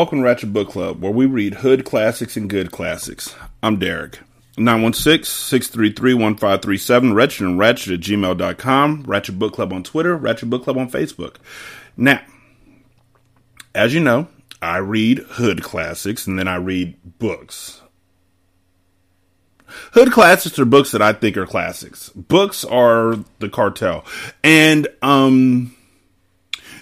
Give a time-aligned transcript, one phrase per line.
[0.00, 3.34] Welcome to Ratchet Book Club, where we read hood classics and good classics.
[3.62, 4.20] I'm Derek.
[4.56, 10.90] 916-633-1537, Wretched and Ratchet at gmail.com, Ratchet Book Club on Twitter, Ratchet Book Club on
[10.90, 11.36] Facebook.
[11.98, 12.22] Now,
[13.74, 14.28] as you know,
[14.62, 17.82] I read hood classics and then I read books.
[19.66, 22.08] Hood classics are books that I think are classics.
[22.16, 24.06] Books are the cartel.
[24.42, 25.76] And um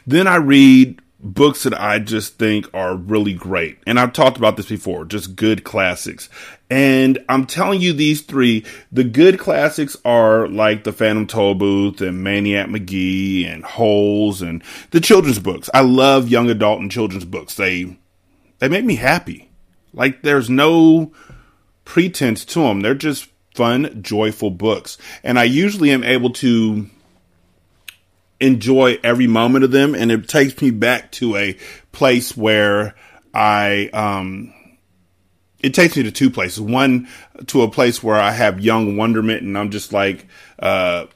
[0.07, 3.78] then I read books that I just think are really great.
[3.86, 6.28] And I've talked about this before, just good classics.
[6.70, 12.22] And I'm telling you these three, the good classics are like The Phantom Tollbooth and
[12.22, 15.69] Maniac Magee and Holes and the children's books.
[15.74, 17.55] I love young adult and children's books.
[17.55, 17.96] They
[18.58, 19.50] they make me happy.
[19.92, 21.12] Like there's no
[21.84, 22.80] pretense to them.
[22.80, 24.98] They're just fun, joyful books.
[25.24, 26.89] And I usually am able to
[28.41, 31.56] enjoy every moment of them and it takes me back to a
[31.92, 32.95] place where
[33.34, 34.55] I um
[35.61, 36.61] it takes me to two places.
[36.61, 37.08] One
[37.48, 40.27] to a place where I have young wonderment and I'm just like
[40.61, 41.06] uh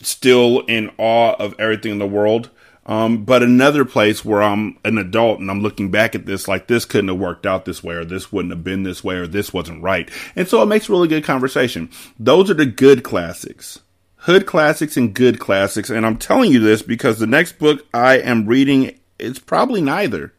[0.00, 2.50] still in awe of everything in the world.
[2.86, 6.68] Um, but another place where I'm an adult and I'm looking back at this like
[6.68, 9.26] this couldn't have worked out this way or this wouldn't have been this way or
[9.26, 10.10] this wasn't right.
[10.34, 11.90] And so it makes really good conversation.
[12.18, 13.80] Those are the good classics
[14.18, 15.90] hood classics and good classics.
[15.90, 20.32] And I'm telling you this because the next book I am reading is probably neither.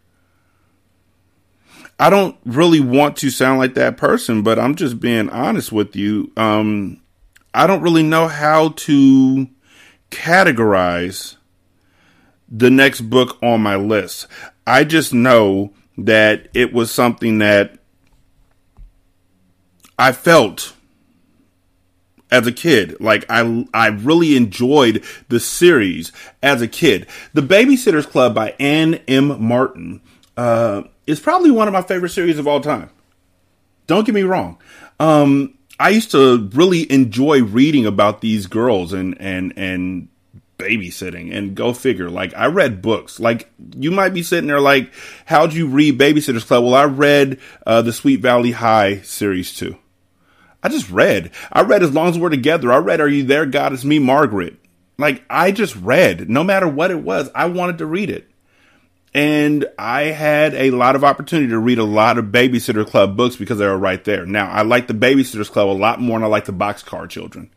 [2.00, 5.96] I don't really want to sound like that person, but I'm just being honest with
[5.96, 6.32] you.
[6.38, 7.02] Um,
[7.54, 9.48] I don't really know how to
[10.12, 11.36] categorize
[12.48, 14.28] the next book on my list.
[14.66, 17.80] I just know that it was something that
[19.98, 20.74] I felt
[22.32, 23.00] as a kid.
[23.00, 27.08] Like I I really enjoyed the series as a kid.
[27.34, 29.42] The Babysitters Club by Ann M.
[29.42, 30.02] Martin
[30.38, 32.90] uh, is probably one of my favorite series of all time.
[33.88, 34.58] Don't get me wrong.
[35.00, 40.10] Um, I used to really enjoy reading about these girls and and and
[40.58, 44.94] babysitting and go figure like i read books like you might be sitting there like
[45.26, 49.78] how'd you read babysitters club well i read uh, the sweet valley high series too
[50.62, 51.32] I just read.
[51.52, 52.72] I read as long as we're together.
[52.72, 53.74] I read Are You There, God?
[53.74, 54.58] It's Me, Margaret.
[54.98, 56.30] Like, I just read.
[56.30, 58.30] No matter what it was, I wanted to read it.
[59.14, 63.36] And I had a lot of opportunity to read a lot of Babysitter Club books
[63.36, 64.26] because they were right there.
[64.26, 67.50] Now, I like the Babysitters Club a lot more than I like the Boxcar Children.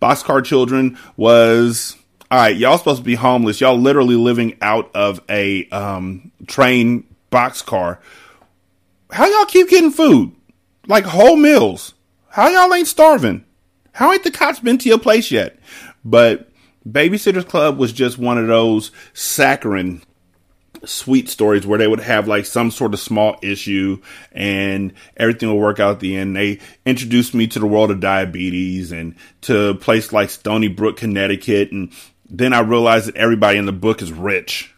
[0.00, 1.96] Boxcar Children was,
[2.30, 3.60] all right, y'all supposed to be homeless.
[3.60, 7.98] Y'all literally living out of a um, train boxcar.
[9.10, 10.34] How y'all keep getting food?
[10.88, 11.94] Like whole meals.
[12.36, 13.46] How y'all ain't starving?
[13.92, 15.58] How ain't the cops been to your place yet?
[16.04, 16.50] But
[16.86, 20.02] Babysitters Club was just one of those saccharine
[20.84, 24.02] sweet stories where they would have like some sort of small issue
[24.32, 26.36] and everything will work out at the end.
[26.36, 31.72] They introduced me to the world of diabetes and to a place like Stoneybrook, Connecticut.
[31.72, 31.90] And
[32.28, 34.74] then I realized that everybody in the book is rich.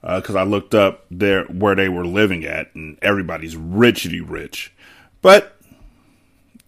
[0.00, 4.72] Because uh, I looked up there where they were living at, and everybody's richly rich.
[5.22, 5.59] But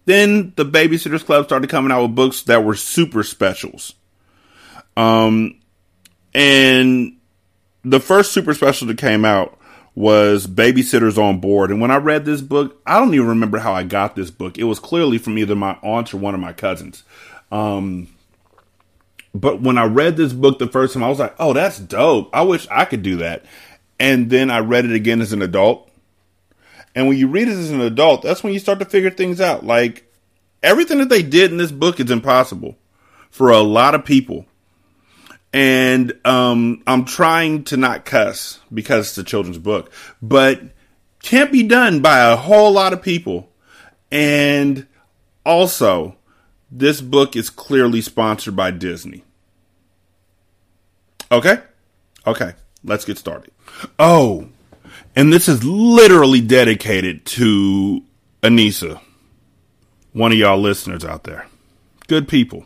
[0.05, 3.93] then the Babysitters Club started coming out with books that were super specials.
[4.97, 5.59] Um,
[6.33, 7.17] and
[7.83, 9.57] the first super special that came out
[9.95, 11.69] was Babysitters on Board.
[11.69, 14.57] And when I read this book, I don't even remember how I got this book.
[14.57, 17.03] It was clearly from either my aunt or one of my cousins.
[17.51, 18.07] Um,
[19.35, 22.29] but when I read this book the first time, I was like, oh, that's dope.
[22.33, 23.45] I wish I could do that.
[23.99, 25.89] And then I read it again as an adult.
[26.95, 29.41] And when you read it as an adult, that's when you start to figure things
[29.41, 29.65] out.
[29.65, 30.11] Like
[30.61, 32.77] everything that they did in this book is impossible
[33.29, 34.45] for a lot of people.
[35.51, 39.91] And um, I'm trying to not cuss because it's a children's book,
[40.21, 40.61] but
[41.21, 43.49] can't be done by a whole lot of people.
[44.11, 44.87] And
[45.45, 46.15] also,
[46.71, 49.23] this book is clearly sponsored by Disney.
[51.31, 51.57] Okay?
[52.25, 52.53] Okay,
[52.83, 53.51] let's get started.
[53.99, 54.49] Oh,
[55.15, 58.03] and this is literally dedicated to
[58.41, 58.99] Anissa,
[60.11, 61.47] one of y'all listeners out there.
[62.07, 62.65] Good people.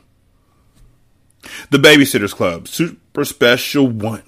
[1.70, 4.24] The Babysitters Club, super special one.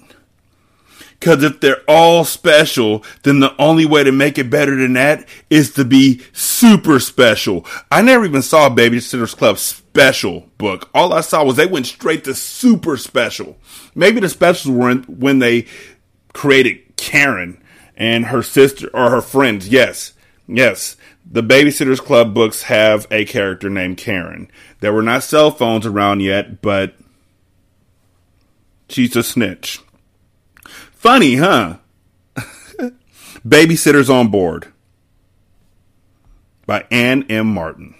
[1.20, 5.28] Because if they're all special, then the only way to make it better than that
[5.50, 7.66] is to be super special.
[7.92, 10.88] I never even saw a Babysitters Club special book.
[10.94, 13.58] All I saw was they went straight to super special.
[13.94, 15.66] Maybe the specials weren't when they
[16.32, 17.59] created Karen
[18.00, 19.68] and her sister or her friends.
[19.68, 20.14] Yes,
[20.48, 20.96] yes.
[21.30, 24.50] The Babysitters Club books have a character named Karen.
[24.80, 26.94] There were not cell phones around yet, but
[28.88, 29.80] she's a snitch.
[30.92, 31.76] Funny, huh?
[33.46, 34.72] Babysitters on Board
[36.66, 37.52] by Ann M.
[37.52, 37.94] Martin.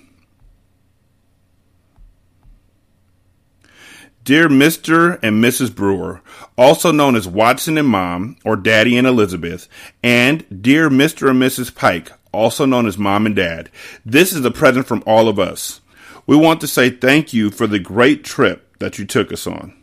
[4.30, 5.18] Dear Mr.
[5.24, 5.74] and Mrs.
[5.74, 6.22] Brewer,
[6.56, 9.66] also known as Watson and Mom, or Daddy and Elizabeth,
[10.04, 11.30] and Dear Mr.
[11.30, 11.74] and Mrs.
[11.74, 13.70] Pike, also known as Mom and Dad,
[14.06, 15.80] this is a present from all of us.
[16.28, 19.74] We want to say thank you for the great trip that you took us on.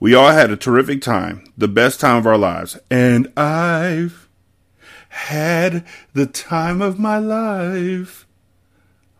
[0.00, 4.30] We all had a terrific time, the best time of our lives, and I've
[5.10, 8.26] had the time of my life.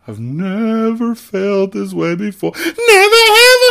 [0.07, 2.53] I've never felt this way before.
[2.55, 3.64] Never ever.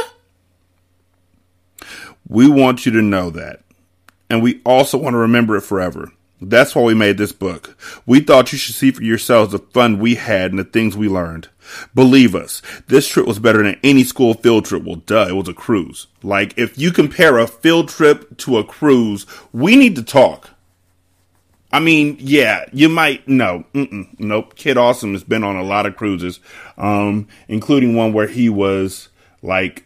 [2.34, 3.60] We want you to know that.
[4.28, 6.10] And we also want to remember it forever.
[6.40, 7.78] That's why we made this book.
[8.06, 11.08] We thought you should see for yourselves the fun we had and the things we
[11.08, 11.48] learned.
[11.94, 14.82] Believe us, this trip was better than any school field trip.
[14.82, 16.08] Well, duh, it was a cruise.
[16.24, 20.50] Like, if you compare a field trip to a cruise, we need to talk.
[21.72, 23.64] I mean, yeah, you might, no,
[24.18, 24.56] nope.
[24.56, 26.40] Kid Awesome has been on a lot of cruises,
[26.76, 29.08] um, including one where he was
[29.40, 29.84] like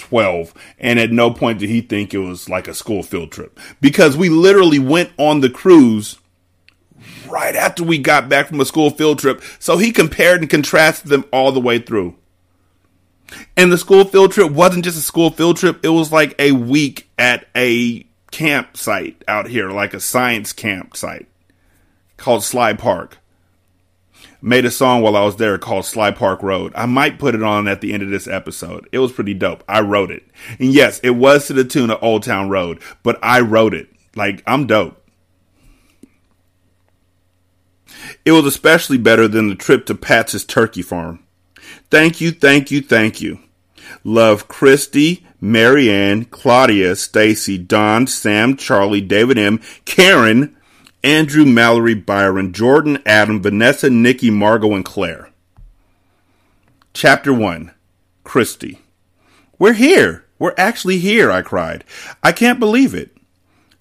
[0.00, 3.60] 12 and at no point did he think it was like a school field trip.
[3.80, 6.18] Because we literally went on the cruise
[7.28, 11.08] right after we got back from a school field trip so he compared and contrasted
[11.08, 12.16] them all the way through.
[13.56, 16.52] And the school field trip wasn't just a school field trip it was like a
[16.52, 21.28] week at a campsite out here like a science campsite
[22.16, 23.19] called Sly Park
[24.42, 26.72] made a song while I was there called Sly Park Road.
[26.74, 28.88] I might put it on at the end of this episode.
[28.92, 29.64] It was pretty dope.
[29.68, 30.24] I wrote it.
[30.58, 33.88] And yes, it was to the tune of Old Town Road, but I wrote it.
[34.16, 34.96] Like, I'm dope.
[38.24, 41.24] It was especially better than the trip to Pat's turkey farm.
[41.90, 43.40] Thank you, thank you, thank you.
[44.04, 50.56] Love Kristy, Marianne, Claudia, Stacey, Dawn, Sam, Charlie, David M, Karen,
[51.02, 55.30] Andrew, Mallory, Byron, Jordan, Adam, Vanessa, Nicky, Margo, and Claire.
[56.92, 57.72] Chapter 1
[58.24, 58.78] Kristy.
[59.58, 60.26] We're here.
[60.38, 61.84] We're actually here, I cried.
[62.22, 63.16] I can't believe it.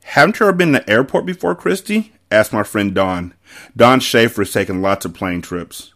[0.04, 2.12] Haven't you ever been to the airport before, Kristy?
[2.32, 3.34] asked my friend Dawn.
[3.76, 5.94] Dawn Schafer has taken lots of plane trips.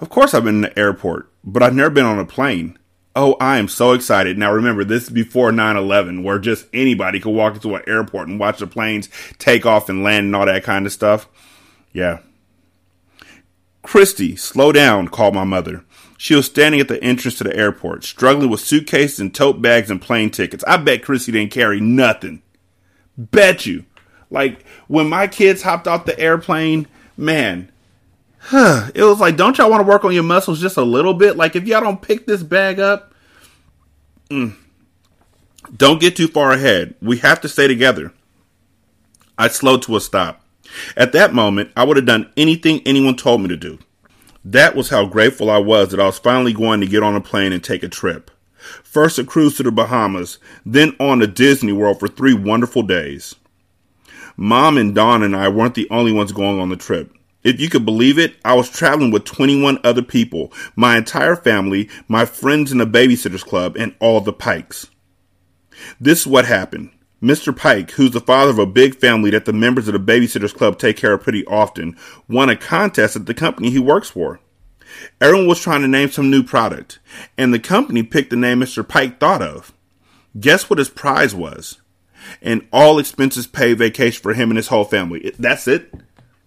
[0.00, 2.78] Of course I've been in the airport, but I've never been on a plane.
[3.16, 4.36] Oh, I am so excited.
[4.36, 8.40] Now remember, this is before 9-11, where just anybody could walk into an airport and
[8.40, 9.08] watch the planes
[9.38, 11.28] take off and land and all that kind of stuff.
[11.92, 12.20] Yeah.
[13.84, 15.84] Kristy, slow down, called my mother.
[16.16, 19.90] She was standing at the entrance to the airport, struggling with suitcases and tote bags
[19.90, 20.64] and plane tickets.
[20.66, 22.42] I bet Kristy didn't carry nothing.
[23.16, 23.84] Bet you.
[24.30, 27.70] Like, when my kids hopped off the airplane, man,
[28.52, 31.36] it was like, don't y'all want to work on your muscles just a little bit?
[31.36, 33.14] Like, if y'all don't pick this bag up,
[34.28, 34.54] mm,
[35.74, 36.94] don't get too far ahead.
[37.00, 38.12] We have to stay together.
[39.38, 40.42] I slowed to a stop.
[40.96, 43.78] At that moment, I would have done anything anyone told me to do.
[44.44, 47.20] That was how grateful I was that I was finally going to get on a
[47.20, 48.30] plane and take a trip.
[48.82, 53.34] First a cruise to the Bahamas, then on to Disney World for three wonderful days.
[54.36, 57.14] Mom and Dawn and I weren't the only ones going on the trip.
[57.44, 61.90] If you could believe it, I was traveling with 21 other people, my entire family,
[62.08, 64.88] my friends in the Babysitters Club, and all the Pikes.
[66.00, 66.90] This is what happened.
[67.22, 67.56] Mr.
[67.56, 70.78] Pike, who's the father of a big family that the members of the Babysitters Club
[70.78, 71.96] take care of pretty often,
[72.28, 74.40] won a contest at the company he works for.
[75.20, 76.98] Everyone was trying to name some new product,
[77.36, 78.86] and the company picked the name Mr.
[78.86, 79.72] Pike thought of.
[80.38, 81.80] Guess what his prize was?
[82.40, 85.32] An all expenses paid vacation for him and his whole family.
[85.38, 85.92] That's it?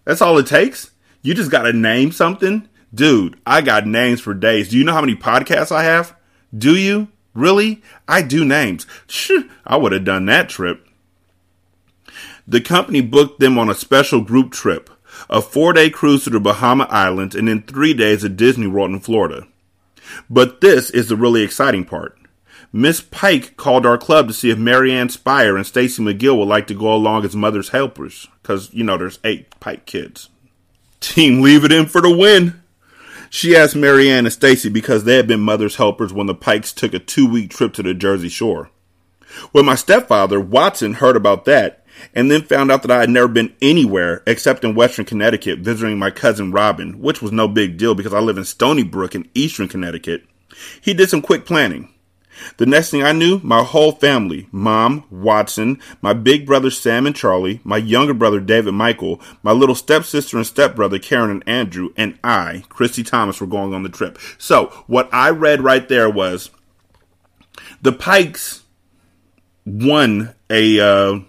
[0.07, 0.91] That's all it takes.
[1.21, 2.69] You just got to name something.
[2.95, 4.69] Dude, I got names for days.
[4.69, 6.15] Do you know how many podcasts I have?
[6.57, 7.09] Do you?
[7.33, 7.83] Really?
[8.07, 8.87] I do names.
[9.07, 9.31] Shh,
[9.65, 10.87] I would have done that trip.
[12.47, 14.89] The company booked them on a special group trip,
[15.29, 18.91] a four day cruise to the Bahama Islands, and then three days at Disney World
[18.91, 19.45] in Florida.
[20.29, 22.17] But this is the really exciting part.
[22.73, 26.67] Miss Pike called our club to see if Marianne Spier and Stacey McGill would like
[26.67, 30.29] to go along as mother's helpers because you know there's eight Pike kids.
[30.99, 32.61] Team leave it in for the win.
[33.29, 36.73] She asked Mary Anne and Stacey because they had been mother's helpers when the Pikes
[36.73, 38.69] took a two week trip to the Jersey Shore.
[39.51, 43.27] When my stepfather, Watson, heard about that and then found out that I had never
[43.27, 47.95] been anywhere except in Western Connecticut visiting my cousin Robin, which was no big deal
[47.95, 50.23] because I live in Stoneybrook in Eastern Connecticut,
[50.81, 51.93] he did some quick planning.
[52.57, 57.15] The next thing I knew, my whole family, mom, Watson, my big brother Sam and
[57.15, 62.17] Charlie, my younger brother David Michael, my little stepsister and stepbrother Karen and Andrew, and
[62.23, 64.17] I, Kristy Thomas, were going on the trip.
[64.37, 66.49] So, what I read right there was
[67.81, 68.63] the Pikes
[69.65, 71.19] won a uh,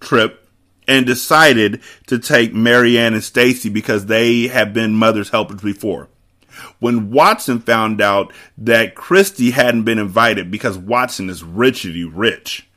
[0.00, 0.48] trip
[0.86, 6.08] and decided to take Mary Anne and Stacey because they have been mother's helpers before.
[6.82, 12.68] When Watson found out that Kristy hadn't been invited because Watson is richity rich,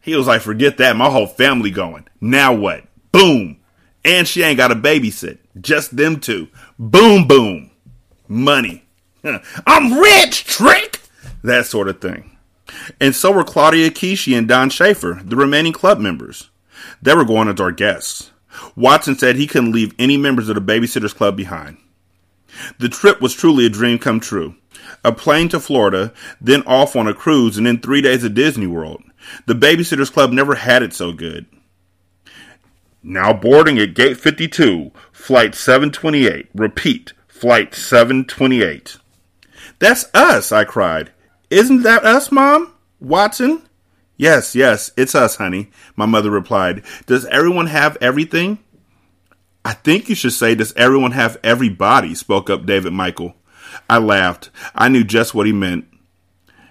[0.00, 0.96] he was like, forget that.
[0.96, 2.08] My whole family going.
[2.20, 2.88] Now what?
[3.12, 3.58] Boom.
[4.04, 5.38] And she ain't got a babysit.
[5.60, 6.48] Just them two.
[6.76, 7.70] Boom, boom.
[8.26, 8.84] Money.
[9.64, 11.00] I'm rich, trick.
[11.44, 12.36] That sort of thing.
[13.00, 16.50] And so were Claudia Kishi and Dawn Schafer, the remaining club members.
[17.00, 18.32] They were going as our guests.
[18.74, 21.76] Watson said he couldn't leave any members of the Babysitters Club behind.
[22.78, 24.56] The trip was truly a dream come true.
[25.04, 28.66] A plane to Florida, then off on a cruise, and then three days at Disney
[28.66, 29.02] World.
[29.46, 31.46] The Babysitters Club never had it so good.
[33.02, 36.48] Now boarding at gate 52, flight 728.
[36.54, 38.96] Repeat, flight 728.
[39.78, 41.12] That's us, I cried.
[41.50, 42.72] Isn't that us, Mom?
[43.00, 43.62] Watson?
[44.16, 46.82] Yes, yes, it's us, honey, my mother replied.
[47.06, 48.58] Does everyone have everything?
[49.64, 52.14] I think you should say, Does everyone have everybody?
[52.14, 53.34] spoke up David Michael.
[53.88, 54.50] I laughed.
[54.74, 55.86] I knew just what he meant.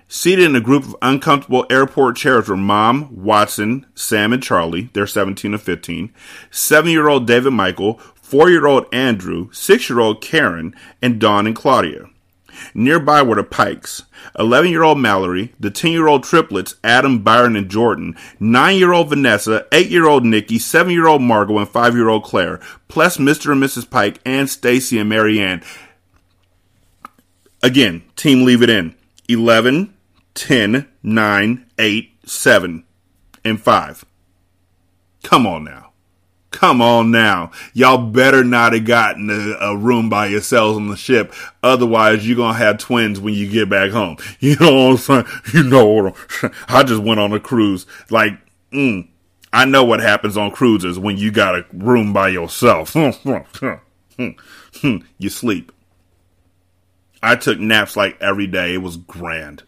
[0.07, 4.89] Seated in a group of uncomfortable airport chairs were Mom, Watson, Sam, and Charlie.
[4.93, 6.13] They're 17 and 15.
[6.51, 11.47] Seven year old David Michael, four year old Andrew, six year old Karen, and Dawn
[11.47, 12.05] and Claudia.
[12.73, 14.03] Nearby were the Pikes,
[14.37, 18.93] 11 year old Mallory, the 10 year old triplets Adam, Byron, and Jordan, 9 year
[18.93, 22.59] old Vanessa, 8 year old Nicky, 7 year old Margo, and 5 year old Claire,
[22.87, 23.51] plus Mr.
[23.51, 23.89] and Mrs.
[23.89, 25.63] Pike, and Stacey and Mary Anne.
[27.61, 28.95] Again, team leave it in
[29.29, 29.93] 11,
[30.33, 32.83] 10, 9, 8, 7,
[33.45, 34.05] and 5.
[35.23, 35.82] Come on now.
[36.53, 37.49] Come on now.
[37.73, 41.33] Y'all better not have gotten a, a, room by yourselves on the ship.
[41.63, 44.17] Otherwise, you're going to have twins when you get back home.
[44.39, 45.25] You know what I'm saying?
[45.51, 47.87] You know, what I'm I just went on a cruise.
[48.11, 48.33] Like,
[48.71, 49.07] mm,
[49.51, 52.93] I know what happens on cruises when you got a room by yourself.
[52.95, 53.13] you
[55.29, 55.71] sleep.
[57.23, 58.75] I took naps like every day.
[58.75, 59.63] It was grand.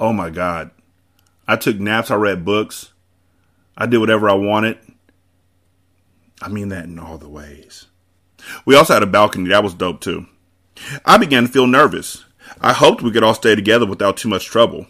[0.00, 0.70] Oh my God.
[1.46, 2.10] I took naps.
[2.10, 2.92] I read books.
[3.76, 4.78] I did whatever I wanted.
[6.42, 7.86] I mean that in all the ways.
[8.64, 9.50] We also had a balcony.
[9.50, 10.26] That was dope too.
[11.04, 12.24] I began to feel nervous.
[12.60, 14.86] I hoped we could all stay together without too much trouble.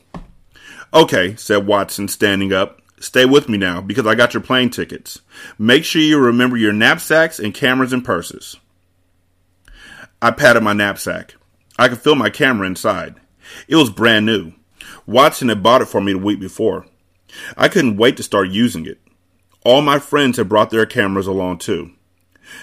[0.94, 2.80] Okay, said Watson, standing up.
[3.00, 5.20] Stay with me now because I got your plane tickets.
[5.58, 8.56] Make sure you remember your knapsacks and cameras and purses.
[10.22, 11.34] I patted my knapsack.
[11.78, 13.16] I could feel my camera inside.
[13.68, 14.52] It was brand new.
[15.04, 16.86] Watson had bought it for me the week before.
[17.56, 19.00] I couldn't wait to start using it.
[19.64, 21.92] All my friends had brought their cameras along too.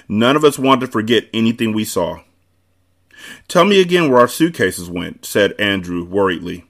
[0.07, 2.19] None of us wanted to forget anything we saw.
[3.47, 6.65] Tell me again where our suitcases went, said Andrew worriedly.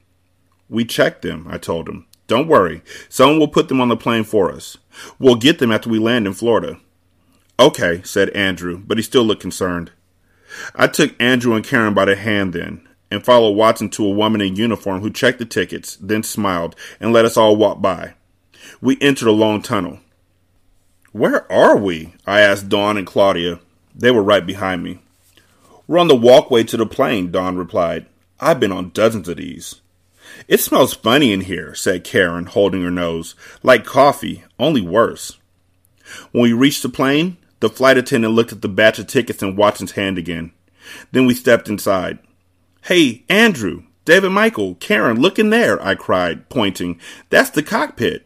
[0.69, 2.05] We checked them, I told him.
[2.27, 2.83] Don't worry.
[3.09, 4.77] Someone will put them on the plane for us.
[5.17, 6.79] We'll get them after we land in Florida.
[7.59, 9.91] Okay, said Andrew, but he still looked concerned.
[10.75, 14.41] I took Andrew and Karen by the hand then, and followed Watson to a woman
[14.41, 18.13] in uniform who checked the tickets, then smiled, and let us all walk by.
[18.79, 19.99] We entered a long tunnel.
[21.11, 22.13] Where are we?
[22.27, 23.59] I asked Dawn and Claudia.
[23.95, 24.99] They were right behind me.
[25.87, 28.05] We're on the walkway to the plane, Dawn replied.
[28.39, 29.81] I've been on dozens of these.
[30.47, 33.33] It smells funny in here, said Karen, holding her nose.
[33.63, 35.37] Like coffee, only worse.
[36.31, 39.55] When we reached the plane, the flight attendant looked at the batch of tickets in
[39.55, 40.51] Watson's hand again.
[41.11, 42.19] Then we stepped inside.
[42.83, 46.99] Hey, Andrew, David Michael, Karen, look in there, I cried, pointing.
[47.29, 48.25] That's the cockpit.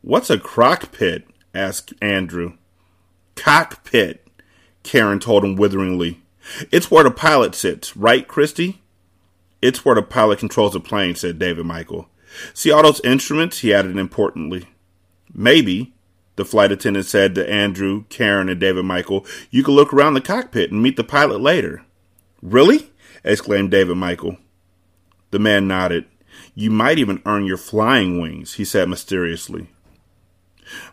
[0.00, 1.24] What's a crockpit?
[1.54, 2.54] Asked Andrew.
[3.34, 4.26] Cockpit,
[4.82, 6.20] Karen told him witheringly.
[6.70, 8.78] It's where the pilot sits, right, Kristy?
[9.60, 12.08] It's where the pilot controls the plane, said David Michael.
[12.54, 13.58] See all those instruments?
[13.58, 14.66] he added importantly.
[15.32, 15.92] Maybe,
[16.36, 20.20] the flight attendant said to Andrew, Karen, and David Michael, you can look around the
[20.20, 21.84] cockpit and meet the pilot later.
[22.40, 22.90] Really?
[23.24, 24.36] exclaimed David Michael.
[25.30, 26.06] The man nodded.
[26.54, 29.68] You might even earn your flying wings, he said mysteriously.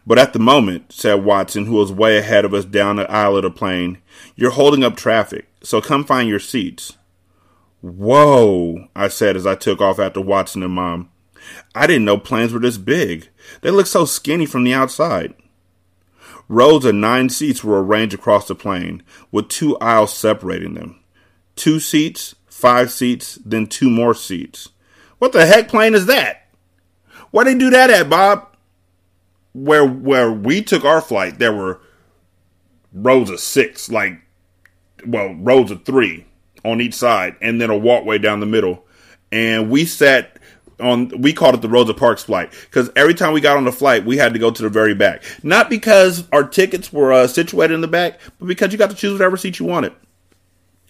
[0.06, 3.38] But at the moment, said Watson, who was way ahead of us down the aisle
[3.38, 4.00] of the plane,
[4.36, 6.98] you're holding up traffic, so come find your seats.
[7.82, 11.10] Whoa, I said as I took off after Watson and Mom.
[11.74, 13.30] I didn't know planes were this big.
[13.62, 15.34] They look so skinny from the outside.
[16.48, 21.00] Rows of nine seats were arranged across the plane, with two aisles separating them.
[21.56, 24.70] Two seats, five seats, then two more seats.
[25.20, 26.48] What the heck plane is that?
[27.32, 28.49] Where they do that at, Bob?
[29.54, 31.82] Where where we took our flight, there were
[32.94, 34.20] rows of six, like
[35.06, 36.26] well, rows of three
[36.64, 38.86] on each side, and then a walkway down the middle.
[39.32, 40.40] And we sat
[40.80, 43.72] on we called it the Rosa Parks flight because every time we got on the
[43.72, 45.24] flight, we had to go to the very back.
[45.44, 48.96] Not because our tickets were uh, situated in the back, but because you got to
[48.96, 49.94] choose whatever seat you wanted.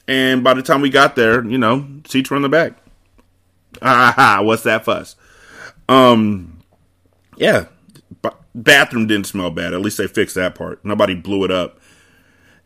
[0.08, 2.74] And by the time we got there, you know, seats were in the back.
[3.82, 5.16] Ah, what's that fuss?
[5.88, 6.62] Um,
[7.38, 7.66] yeah,
[8.56, 9.74] bathroom didn't smell bad.
[9.74, 10.84] At least they fixed that part.
[10.84, 11.80] Nobody blew it up.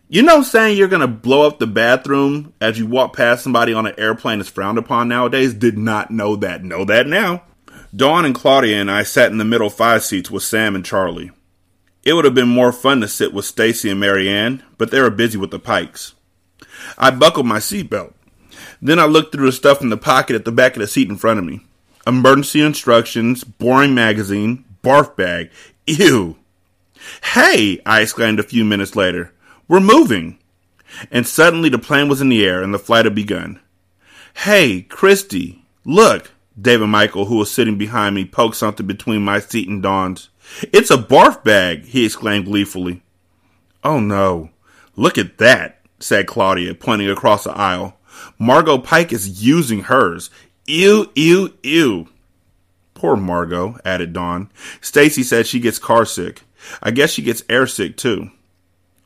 [0.09, 3.73] You know, saying you're going to blow up the bathroom as you walk past somebody
[3.73, 5.53] on an airplane is frowned upon nowadays.
[5.53, 6.63] Did not know that.
[6.63, 7.43] Know that now.
[7.95, 11.31] Dawn and Claudia and I sat in the middle five seats with Sam and Charlie.
[12.03, 14.99] It would have been more fun to sit with Stacey and Mary Anne, but they
[14.99, 16.13] were busy with the pikes.
[16.97, 18.13] I buckled my seatbelt.
[18.81, 21.09] Then I looked through the stuff in the pocket at the back of the seat
[21.09, 21.61] in front of me.
[22.05, 25.49] Emergency instructions, boring magazine, barf bag.
[25.85, 26.37] Ew.
[27.33, 29.33] Hey, I exclaimed a few minutes later.
[29.67, 30.39] We're moving.
[31.11, 33.59] And suddenly the plane was in the air and the flight had begun.
[34.33, 39.67] Hey, Kristy, look, David Michael, who was sitting behind me, poked something between my seat
[39.67, 40.29] and Dawn's.
[40.71, 43.01] It's a barf bag, he exclaimed gleefully.
[43.83, 44.49] Oh no,
[44.95, 47.97] look at that, said Claudia, pointing across the aisle.
[48.39, 50.29] Margo Pike is using hers.
[50.65, 52.07] Ew, ew, ew.
[53.03, 54.49] Poor Margo, added Dawn.
[54.79, 56.43] Stacey said she gets car sick.
[56.81, 58.31] I guess she gets air sick too.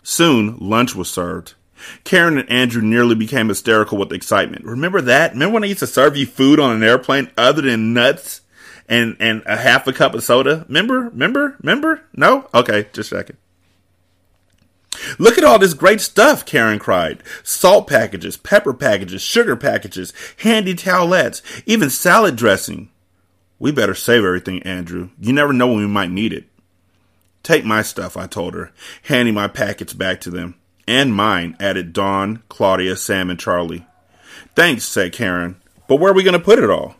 [0.03, 1.55] Soon, lunch was served.
[2.03, 4.65] Karen and Andrew nearly became hysterical with excitement.
[4.65, 5.31] Remember that?
[5.31, 8.41] Remember when I used to serve you food on an airplane other than nuts
[8.87, 10.63] and, and a half a cup of soda?
[10.67, 11.09] Remember?
[11.09, 11.55] Remember?
[11.63, 12.03] Remember?
[12.13, 12.47] No?
[12.53, 13.37] Okay, just a second.
[15.17, 17.23] Look at all this great stuff, Karen cried.
[17.41, 22.91] Salt packages, pepper packages, sugar packages, handy towelettes, even salad dressing.
[23.59, 25.09] We better save everything, Andrew.
[25.19, 26.45] You never know when we might need it.
[27.43, 28.71] Take my stuff, I told her,
[29.03, 30.55] handing my packets back to them.
[30.87, 33.85] And mine, added Dawn, Claudia, Sam, and Charlie.
[34.55, 35.57] Thanks, said Karen.
[35.87, 36.95] But where are we going to put it all?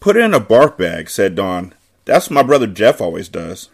[0.00, 1.74] Put it in a bark bag, said Dawn.
[2.04, 3.68] That's what my brother Jeff always does.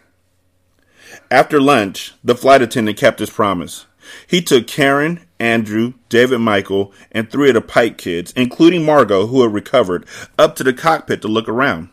[1.31, 3.85] After lunch, the flight attendant kept his promise.
[4.27, 9.41] He took Karen, Andrew, David Michael, and three of the Pike kids, including Margo, who
[9.41, 10.05] had recovered,
[10.37, 11.89] up to the cockpit to look around.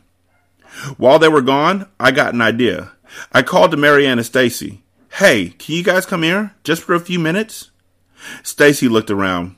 [0.96, 2.92] While they were gone, I got an idea.
[3.32, 4.82] I called to Mary Anne and Stacey.
[5.12, 6.54] Hey, can you guys come here?
[6.64, 7.70] Just for a few minutes?
[8.42, 9.56] Stacey looked around.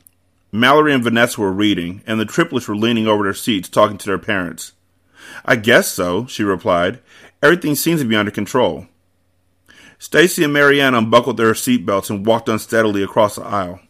[0.53, 4.07] Mallory and Vanessa were reading, and the triplets were leaning over their seats talking to
[4.07, 4.73] their parents.
[5.45, 7.01] I guess so, she replied.
[7.43, 8.87] Everything seems to be under control.
[9.99, 13.81] Stacey and Mary Anne unbuckled their seatbelts and walked unsteadily across the aisle.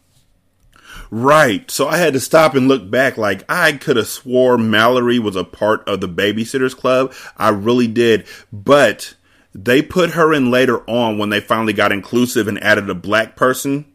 [1.09, 1.69] Right.
[1.71, 3.17] So I had to stop and look back.
[3.17, 7.13] Like I could have swore Mallory was a part of the Babysitters Club.
[7.37, 8.25] I really did.
[8.51, 9.15] But
[9.53, 13.35] they put her in later on when they finally got inclusive and added a black
[13.35, 13.85] person.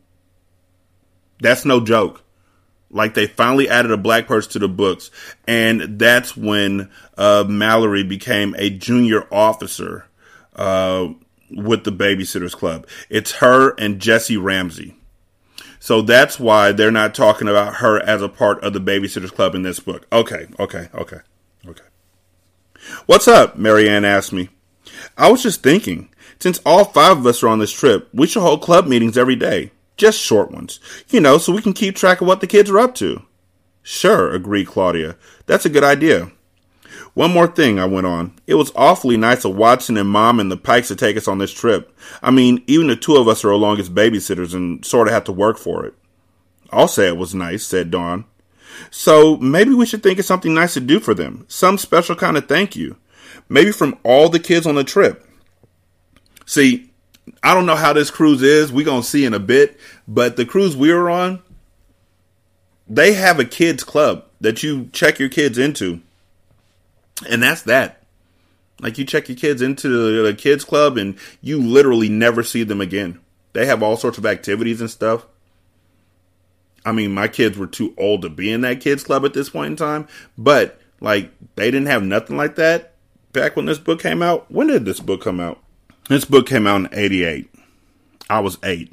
[1.41, 2.23] That's no joke.
[2.91, 5.11] Like they finally added a black person to the books,
[5.49, 10.07] and that's when uh, Mallory became a junior officer
[10.55, 11.09] uh,
[11.57, 12.87] with the Babysitters Club.
[13.09, 14.97] It's her and Jessi Ramsey.
[15.79, 19.55] So that's why they're not talking about her as a part of the Babysitters Club
[19.55, 20.07] in this book.
[20.13, 21.19] Okay, okay, okay,
[21.67, 21.85] okay.
[23.07, 23.57] What's up?
[23.57, 24.49] Mary Anne asked me.
[25.17, 28.43] I was just thinking, since all five of us are on this trip, we should
[28.43, 29.73] hold club meetings every day.
[29.97, 30.81] Just short ones.
[31.09, 33.23] You know, so we can keep track of what the kids are up to.
[33.83, 35.17] Sure, agreed Claudia.
[35.47, 36.31] That's a good idea.
[37.15, 38.33] One more thing, I went on.
[38.47, 41.39] It was awfully nice of Watson and Mom and the Pikes to take us on
[41.39, 41.95] this trip.
[42.23, 45.25] I mean, even the two of us are along as babysitters and sort of have
[45.25, 45.95] to work for it.
[46.71, 48.25] I'll say it was nice, said Dawn.
[48.91, 51.45] So maybe we should think of something nice to do for them.
[51.49, 52.97] Some special kind of thank you
[53.49, 55.27] maybe from all the kids on the trip.
[56.47, 56.91] See,
[57.43, 58.73] I don't know how this cruise is.
[58.73, 59.79] We're going to see in a bit.
[60.09, 61.43] But the cruise we were on,
[62.89, 66.01] they have a kids club that you check your kids into.
[67.29, 68.03] And that's that.
[68.81, 69.89] Like you check your kids into
[70.23, 73.21] the kids club and you literally never see them again.
[73.53, 75.27] They have all sorts of activities and stuff.
[76.85, 79.51] I mean, my kids were too old to be in that kids club at this
[79.51, 82.95] point in time, but like they didn't have nothing like that
[83.33, 84.51] back when this book came out.
[84.51, 85.63] When did this book come out?
[86.09, 87.49] This book came out in 88.
[88.29, 88.93] I was eight.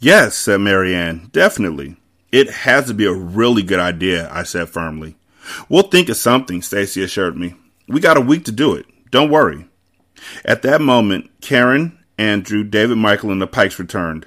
[0.00, 1.96] Yes, said Mary Anne, definitely.
[2.32, 5.16] It has to be a really good idea, I said firmly.
[5.68, 7.54] We'll think of something, Stacey assured me.
[7.88, 8.86] We got a week to do it.
[9.10, 9.66] Don't worry.
[10.44, 14.26] At that moment, Karen, Andrew, David Michael, and the Pikes returned.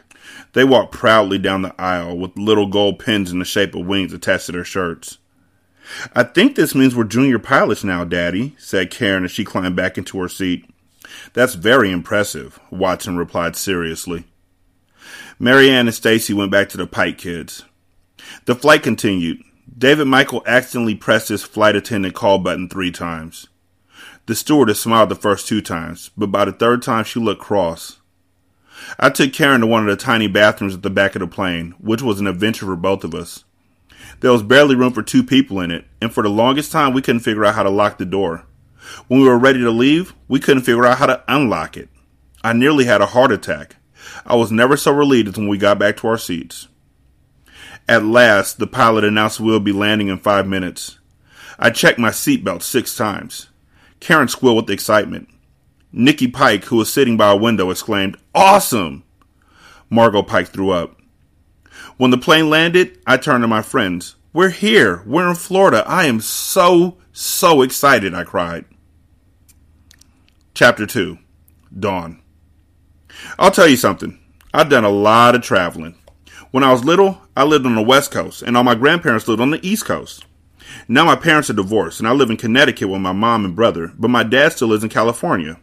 [0.54, 4.14] They walked proudly down the aisle with little gold pins in the shape of wings
[4.14, 5.18] attached to their shirts.
[6.16, 9.98] I think this means we're junior pilots now, Daddy, said Karen as she climbed back
[9.98, 10.66] into her seat.
[11.34, 14.26] That's very impressive, Watson replied seriously.
[15.40, 17.66] Mary Anne and Stacey went back to the Pike kids.
[18.46, 19.42] The flight continued.
[19.78, 23.48] David Michael accidentally pressed his flight attendant call button three times.
[24.26, 28.00] The stewardess smiled the first two times, but by the third time she looked cross.
[29.00, 31.74] I took Karen to one of the tiny bathrooms at the back of the plane,
[31.80, 33.46] which was an adventure for both of us.
[34.20, 37.02] There was barely room for two people in it, and for the longest time we
[37.02, 38.46] couldn't figure out how to lock the door.
[39.08, 41.90] When we were ready to leave, we couldn't figure out how to unlock it.
[42.44, 43.78] I nearly had a heart attack.
[44.26, 46.68] I was never so relieved as when we got back to our seats.
[47.88, 51.00] At last, the pilot announced we'll be landing in five minutes.
[51.60, 53.50] I checked my seatbelt six times.
[54.00, 55.30] Karen squealed with excitement.
[55.92, 59.04] Nicky Pike, who was sitting by a window, exclaimed, Awesome!
[59.90, 60.98] Margo Pike threw up.
[61.98, 64.16] When the plane landed, I turned to my friends.
[64.34, 65.04] We're here.
[65.06, 65.84] We're in Florida.
[65.86, 68.66] I am so, so excited, I cried.
[70.54, 71.18] Chapter 2
[71.78, 72.22] Dawn.
[73.38, 74.20] I'll tell you something.
[74.54, 75.96] I've done a lot of traveling.
[76.52, 79.42] When I was little, I lived on the West Coast, and all my grandparents lived
[79.42, 80.26] on the East Coast.
[80.88, 83.92] Now my parents are divorced, and I live in Connecticut with my mom and brother,
[83.98, 85.60] but my dad still lives in California.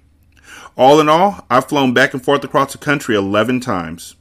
[0.77, 4.17] All in all, I've flown back and forth across the country 11 times.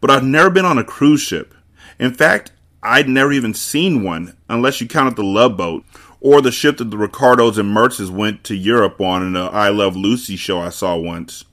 [0.00, 1.54] But I've never been on a cruise ship.
[1.98, 5.84] In fact, I'd never even seen one, unless you counted the Love Boat,
[6.18, 9.68] or the ship that the Ricardos and Mertzes went to Europe on in the I
[9.68, 11.44] Love Lucy show I saw once.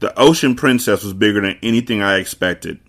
[0.00, 2.80] The Ocean Princess was bigger than anything I expected.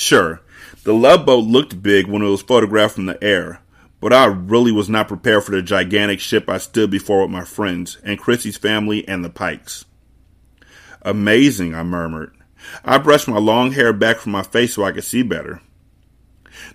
[0.00, 0.40] Sure,
[0.84, 3.60] the Love Boat looked big when it was photographed from the air,
[4.00, 7.44] but I really was not prepared for the gigantic ship I stood before with my
[7.44, 9.84] friends and Chrissy's family and the Pikes.
[11.02, 12.34] Amazing, I murmured.
[12.82, 15.60] I brushed my long hair back from my face so I could see better.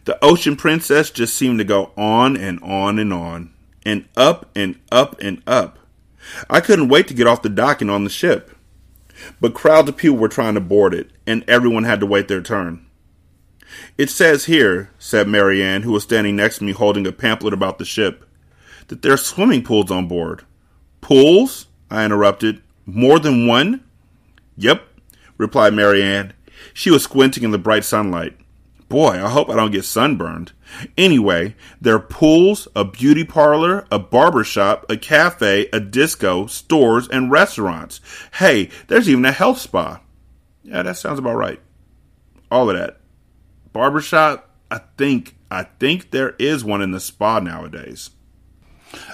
[0.04, 3.52] The Ocean Princess just seemed to go on and on and on,
[3.84, 5.80] and up and up and up.
[6.48, 8.52] I couldn't wait to get off the dock and on the ship.
[9.42, 12.44] But crowds of people were trying to board it, and everyone had to wait their
[12.44, 12.85] turn.
[13.98, 17.54] It says here, said Mary Anne, who was standing next to me holding a pamphlet
[17.54, 18.26] about the ship,
[18.88, 20.44] that there are swimming pools on board.
[21.02, 21.68] Pools?
[21.90, 22.62] I interrupted.
[22.86, 23.84] More than one?
[24.58, 24.84] Yep,
[25.38, 26.34] replied Mary Anne.
[26.74, 28.38] She was squinting in the bright sunlight.
[28.88, 30.52] Boy, I hope I don't get sunburned.
[30.98, 37.08] Anyway, there are pools, a beauty parlor, a barber shop, a cafe, a disco, stores,
[37.08, 38.00] and restaurants.
[38.36, 40.02] Hey, there's even a health spa.
[40.64, 41.60] Yeah, that sounds about right.
[42.52, 43.00] All of that.
[43.76, 48.12] Barbershop, I think I think there is one in the spa nowadays.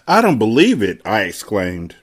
[0.08, 1.96] I don't believe it, I exclaimed.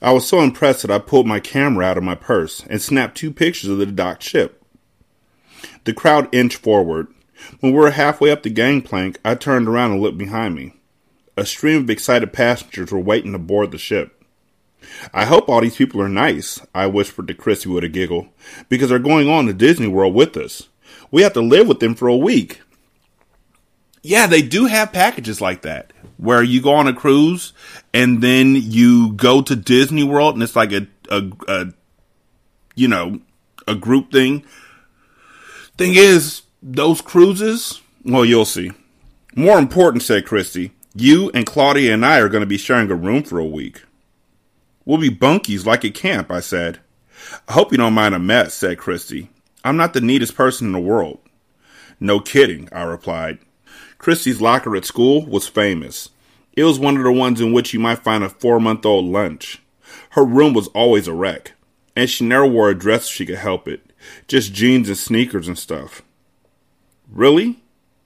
[0.00, 3.18] I was so impressed that I pulled my camera out of my purse and snapped
[3.18, 4.64] two pictures of the docked ship.
[5.84, 7.08] The crowd inched forward.
[7.60, 10.72] When we were halfway up the gangplank, I turned around and looked behind me.
[11.36, 14.24] A stream of excited passengers were waiting to board the ship.
[15.12, 18.28] I hope all these people are nice, I whispered to Chrissy with a giggle,
[18.70, 20.70] because they're going on to Disney World with us.
[21.16, 22.60] We have to live with them for a week.
[24.02, 27.54] Yeah, they do have packages like that where you go on a cruise
[27.94, 31.66] and then you go to Disney World and it's like a, a, a
[32.74, 33.20] you know,
[33.66, 34.44] a group thing.
[35.78, 38.72] Thing is, those cruises, well, you'll see.
[39.34, 42.94] More important, said Kristy, you and Claudia and I are going to be sharing a
[42.94, 43.84] room for a week.
[44.84, 46.80] We'll be bunkies like at camp, I said.
[47.48, 49.28] I hope you don't mind a mess, said Kristy.
[49.66, 51.18] I'm not the neatest person in the world.
[51.98, 53.38] No kidding, I replied.
[53.98, 56.10] Kristy's locker at school was famous.
[56.52, 59.06] It was one of the ones in which you might find a four month old
[59.06, 59.60] lunch.
[60.10, 61.54] Her room was always a wreck,
[61.96, 63.92] and she never wore a dress if she could help it,
[64.28, 66.02] just jeans and sneakers and stuff.
[67.10, 67.60] Really?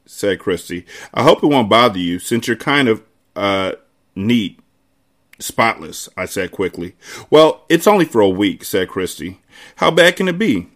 [0.07, 0.87] said Kristy.
[1.13, 3.03] I hope it won't bother you, since you're kind of,
[3.37, 3.73] uh,
[4.17, 4.59] neat.
[5.39, 6.97] Spotless, I said quickly.
[7.29, 9.37] Well, it's only for a week, said Kristy.
[9.77, 10.69] How bad can it be?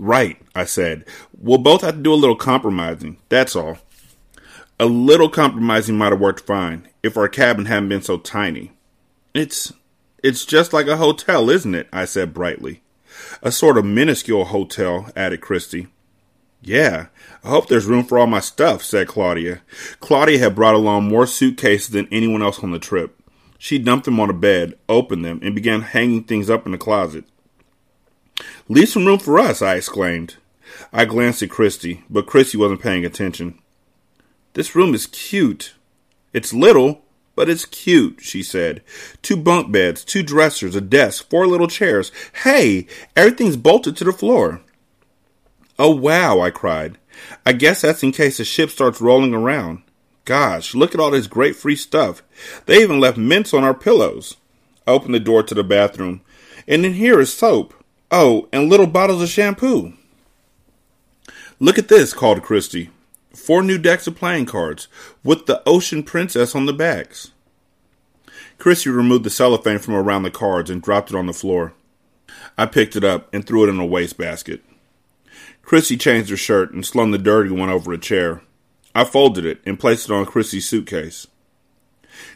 [0.00, 1.04] Right, I said.
[1.38, 3.76] We'll both have to do a little compromising, that's all.
[4.78, 8.72] A little compromising might have worked fine if our cabin hadn't been so tiny.
[9.34, 9.74] It's
[10.22, 11.86] it's just like a hotel, isn't it?
[11.92, 12.80] I said brightly.
[13.42, 15.88] A sort of minuscule hotel, added Kristy.
[16.62, 17.08] Yeah,
[17.44, 19.60] I hope there's room for all my stuff, said Claudia.
[20.00, 23.20] Claudia had brought along more suitcases than anyone else on the trip.
[23.58, 26.78] She dumped them on a bed, opened them, and began hanging things up in the
[26.78, 27.26] closet.
[28.68, 30.36] Leave some room for us, I exclaimed.
[30.92, 33.58] I glanced at Kristy, but Kristy wasn't paying attention.
[34.54, 35.74] This room is cute.
[36.32, 37.02] It's little,
[37.34, 38.82] but it's cute, she said.
[39.22, 42.12] Two bunk beds, two dressers, a desk, four little chairs.
[42.44, 44.60] Hey, everything's bolted to the floor.
[45.78, 46.98] Oh, wow, I cried.
[47.46, 49.82] I guess that's in case the ship starts rolling around.
[50.24, 52.22] Gosh, look at all this great free stuff.
[52.66, 54.36] They even left mints on our pillows.
[54.86, 56.20] I opened the door to the bathroom.
[56.68, 57.74] And in here is soap.
[58.10, 59.92] Oh, and little bottles of shampoo.
[61.60, 62.90] Look at this, called Kristy.
[63.34, 64.88] Four new decks of playing cards
[65.22, 67.30] with the Ocean Princess on the backs.
[68.58, 71.74] Chrissy removed the cellophane from around the cards and dropped it on the floor.
[72.58, 74.62] I picked it up and threw it in a wastebasket.
[75.62, 78.42] Chrissy changed her shirt and slung the dirty one over a chair.
[78.92, 81.28] I folded it and placed it on Chrissy's suitcase.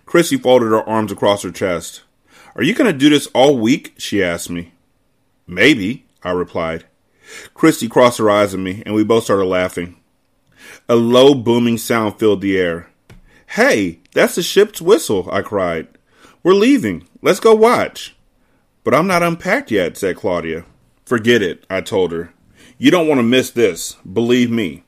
[0.07, 2.03] Chrissy folded her arms across her chest.
[2.55, 3.95] Are you going to do this all week?
[3.99, 4.74] she asked me.
[5.47, 6.85] Maybe, I replied.
[7.55, 9.97] Kristy crossed her eyes at me, and we both started laughing.
[10.89, 12.89] A low, booming sound filled the air.
[13.49, 15.89] Hey, that's the ship's whistle, I cried.
[16.43, 17.09] We're leaving.
[17.23, 18.15] Let's go watch.
[18.83, 20.65] But I'm not unpacked yet, said Claudia.
[21.07, 22.33] Forget it, I told her.
[22.77, 24.85] You don't want to miss this, believe me.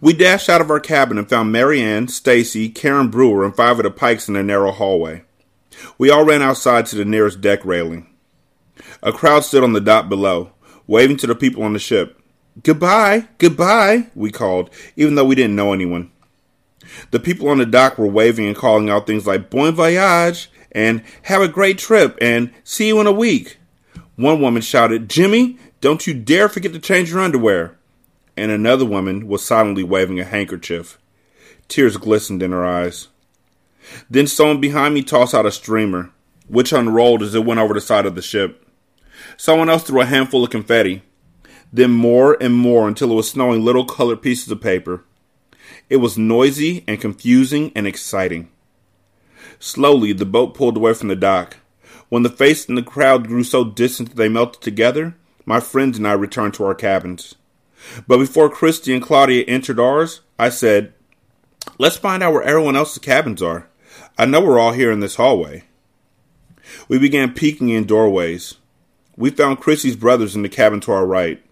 [0.00, 3.82] We dashed out of our cabin and found Marianne, Stacey, Karen Brewer, and five of
[3.82, 5.24] the Pikes in a narrow hallway.
[5.98, 8.08] We all ran outside to the nearest deck railing.
[9.02, 10.52] A crowd stood on the dock below,
[10.86, 12.20] waving to the people on the ship.
[12.62, 16.10] Goodbye, goodbye, we called, even though we didn't know anyone.
[17.10, 21.02] The people on the dock were waving and calling out things like Bon voyage and
[21.22, 23.58] Have a great trip and See you in a week.
[24.16, 27.76] One woman shouted, Jimmy, don't you dare forget to change your underwear.
[28.36, 30.98] And another woman was silently waving a handkerchief.
[31.68, 33.08] Tears glistened in her eyes.
[34.08, 36.10] Then someone behind me tossed out a streamer,
[36.48, 38.63] which unrolled as it went over the side of the ship.
[39.36, 41.02] Someone else threw a handful of confetti,
[41.72, 45.04] then more and more until it was snowing little colored pieces of paper.
[45.90, 48.48] It was noisy and confusing and exciting.
[49.58, 51.56] Slowly, the boat pulled away from the dock.
[52.08, 55.98] When the face in the crowd grew so distant that they melted together, my friends
[55.98, 57.34] and I returned to our cabins.
[58.06, 60.94] But before Kristy and Claudia entered ours, I said,
[61.78, 63.68] Let's find out where everyone else's cabins are.
[64.16, 65.64] I know we're all here in this hallway.
[66.88, 68.54] We began peeking in doorways.
[69.16, 71.42] We found Chrissy's brothers in the cabin to our right,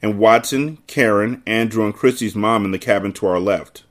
[0.00, 3.84] and Watson, Karen, Andrew, and Chrissy's mom in the cabin to our left.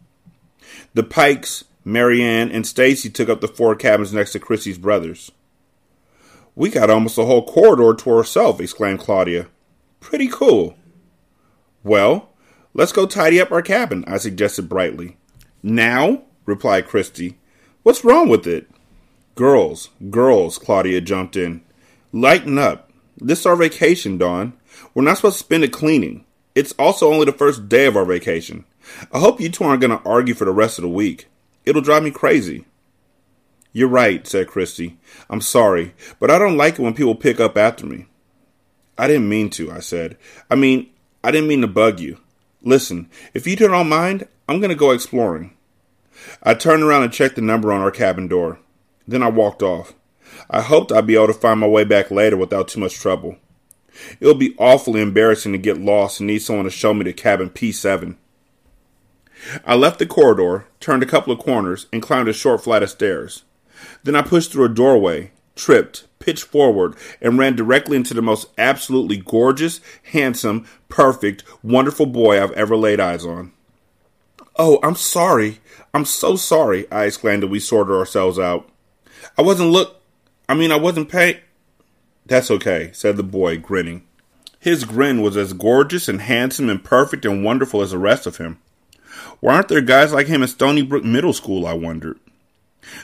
[0.94, 5.32] The Pikes, Mary Anne, and Stacey took up the four cabins next to Chrissy's brothers.
[6.56, 9.48] We got almost the whole corridor to ourselves, exclaimed Claudia.
[10.00, 10.76] Pretty cool.
[11.84, 12.30] Well,
[12.74, 15.18] let's go tidy up our cabin, I suggested brightly.
[15.64, 16.24] Now?
[16.46, 17.36] replied Kristy.
[17.84, 18.70] What's wrong with it?
[19.36, 21.62] Girls, girls, Claudia jumped in.
[22.12, 22.91] Lighten up.
[23.24, 24.54] This is our vacation, Dawn.
[24.96, 26.26] We're not supposed to spend it cleaning.
[26.56, 28.66] It's also only the first day of our vacation.
[29.14, 31.28] I hope you two aren't going to argue for the rest of the week.
[31.64, 32.66] It'll drive me crazy.
[33.74, 34.98] You're right, said Kristy.
[35.30, 38.08] I'm sorry, but I don't like it when people pick up after me.
[38.98, 40.18] I didn't mean to, I said.
[40.50, 40.90] I mean,
[41.24, 42.18] I didn't mean to bug you.
[42.64, 45.56] Listen, if you don't mind, I'm going to go exploring.
[46.42, 48.60] I turned around and checked the number on our cabin door.
[49.08, 49.94] Then I walked off.
[50.52, 53.38] I hoped I'd be able to find my way back later without too much trouble.
[54.20, 57.14] It would be awfully embarrassing to get lost and need someone to show me to
[57.14, 58.18] cabin P7.
[59.66, 62.90] I left the corridor, turned a couple of corners, and climbed a short flight of
[62.90, 63.44] stairs.
[64.04, 68.48] Then I pushed through a doorway, tripped, pitched forward, and ran directly into the most
[68.58, 73.54] absolutely gorgeous, handsome, perfect, wonderful boy I've ever laid eyes on.
[74.58, 75.60] Oh, I'm sorry.
[75.94, 78.70] I'm so sorry, I exclaimed as we sorted ourselves out.
[79.38, 80.01] I wasn't look.
[80.52, 81.38] I mean, I wasn't paying.
[82.26, 84.04] That's okay, said the boy, grinning.
[84.60, 88.36] His grin was as gorgeous and handsome and perfect and wonderful as the rest of
[88.36, 88.60] him.
[89.40, 91.66] Why aren't there guys like him at Stoneybrook Middle School?
[91.66, 92.20] I wondered.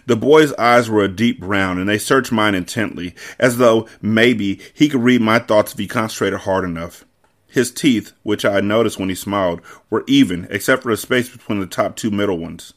[0.07, 4.59] The boy's eyes were a deep brown, and they searched mine intently, as though, maybe,
[4.73, 7.05] he could read my thoughts if he concentrated hard enough.
[7.47, 11.29] His teeth, which I had noticed when he smiled, were even, except for the space
[11.29, 12.73] between the top two middle ones.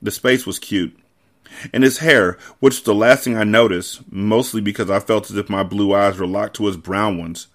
[0.00, 0.98] The space was cute.
[1.72, 5.48] And his hair, which the last thing I noticed, mostly because I felt as if
[5.48, 7.48] my blue eyes were locked to his brown ones,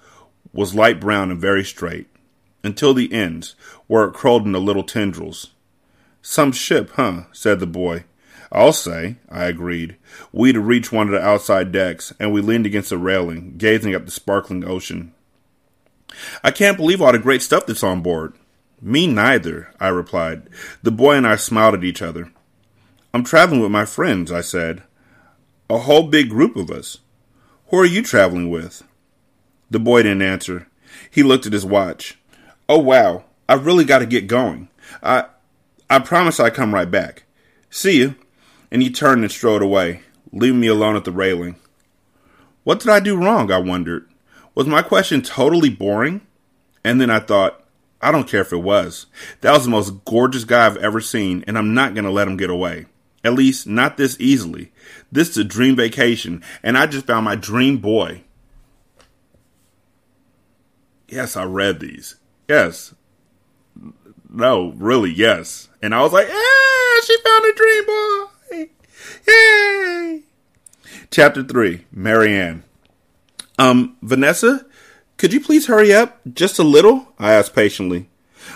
[0.53, 2.07] was light brown and very straight,
[2.63, 3.55] until the ends,
[3.88, 5.51] where it curled into little tendrils.
[6.21, 7.23] Some ship, huh?
[7.31, 8.05] said the boy.
[8.51, 9.95] I'll say, I agreed.
[10.31, 14.05] We'd reached one of the outside decks, and we leaned against the railing, gazing at
[14.05, 15.13] the sparkling ocean.
[16.43, 18.33] I can't believe all the great stuff that's on board.
[18.81, 20.43] Me neither, I replied.
[20.81, 22.31] The boy and I smiled at each other.
[23.11, 24.83] I'm traveling with my friends, I said.
[25.69, 26.99] A whole big group of us.
[27.67, 28.83] Who are you traveling with?
[29.71, 30.67] The boy didn't answer.
[31.09, 32.19] He looked at his watch.
[32.67, 34.69] Oh wow, I've really got to get going.
[35.01, 35.25] I
[35.89, 37.23] I promise I come right back.
[37.71, 38.15] See you.
[38.71, 41.55] And he turned and strode away, leaving me alone at the railing.
[42.63, 43.51] What did I do wrong?
[43.51, 44.07] I wondered.
[44.53, 46.21] Was my question totally boring?
[46.83, 47.63] And then I thought,
[48.01, 49.07] I don't care if it was.
[49.41, 52.27] That was the most gorgeous guy I've ever seen, and I'm not going to let
[52.27, 52.85] him get away.
[53.23, 54.71] At least, not this easily.
[55.12, 58.23] This is a dream vacation, and I just found my dream boy.
[61.08, 62.15] Yes, I read these.
[62.47, 62.93] Yes.
[64.29, 65.69] No, really, yes.
[65.82, 68.69] And I was like, ah, she found a dream boy.
[69.27, 70.23] Yay.
[71.12, 72.63] Chapter 3 Mary Anne.
[73.58, 74.65] Um, Vanessa,
[75.17, 77.13] could you please hurry up just a little?
[77.17, 78.10] I asked patiently.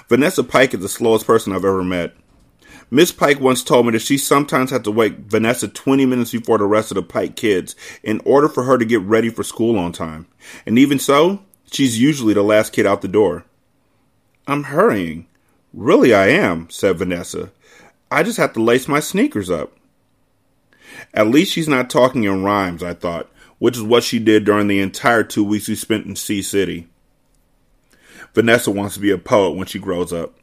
[0.08, 2.15] Vanessa Pike is the slowest person I've ever met.
[2.93, 6.60] Miss Pike once told me that she sometimes had to wake Vanessa 20 minutes before
[6.60, 9.79] the rest of the Pike kids in order for her to get ready for school
[9.79, 10.27] on time.
[10.67, 13.45] And even so, she's usually the last kid out the door.
[14.45, 15.25] I'm hurrying.
[15.73, 17.51] Really, I am, said Vanessa.
[18.12, 19.75] I just have to lace my sneakers up.
[21.15, 23.27] At least she's not talking in rhymes, I thought,
[23.58, 26.88] which is what she did during the entire two weeks we spent in Sea City.
[28.36, 30.36] Vanessa wants to be a poet when she grows up.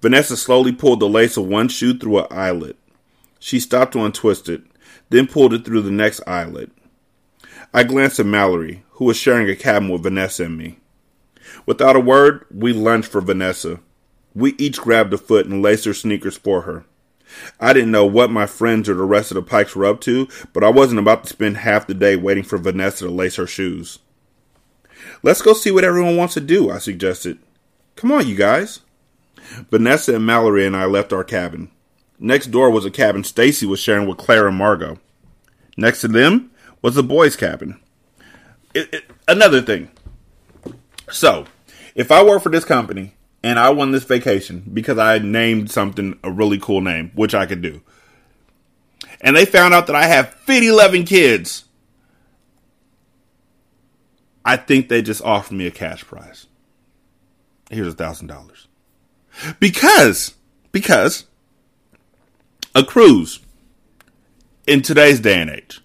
[0.00, 2.76] Vanessa slowly pulled the lace of one shoe through an eyelet.
[3.40, 4.62] She stopped to untwist it,
[5.10, 6.70] then pulled it through the next eyelet.
[7.74, 10.78] I glanced at Mallory, who was sharing a cabin with Vanessa and me.
[11.66, 13.80] Without a word, we lunged for Vanessa.
[14.34, 16.84] We each grabbed a foot and laced her sneakers for her.
[17.60, 20.28] I didn't know what my friends or the rest of the Pikes were up to,
[20.52, 23.46] but I wasn't about to spend half the day waiting for Vanessa to lace her
[23.46, 23.98] shoes.
[25.22, 27.38] Let's go see what everyone wants to do, I suggested.
[27.96, 28.80] Come on, you guys.
[29.70, 31.70] Vanessa and Mallory and I left our cabin.
[32.18, 34.98] Next door was a cabin Stacey was sharing with Claire and Margo.
[35.76, 36.50] Next to them
[36.82, 37.80] was the boys' cabin.
[38.74, 39.90] It, it, another thing.
[41.10, 41.46] So,
[41.94, 46.18] if I work for this company and I won this vacation because I named something
[46.22, 47.82] a really cool name, which I could do,
[49.20, 51.64] and they found out that I have 50, 11 kids,
[54.44, 56.46] I think they just offered me a cash prize.
[57.70, 58.67] Here's a thousand dollars.
[59.60, 60.34] Because,
[60.72, 61.26] because
[62.74, 63.40] a cruise
[64.66, 65.80] in today's day and age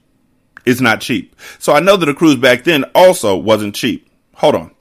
[0.65, 1.35] is not cheap.
[1.59, 4.09] So I know that a cruise back then also wasn't cheap.
[4.35, 4.71] Hold on.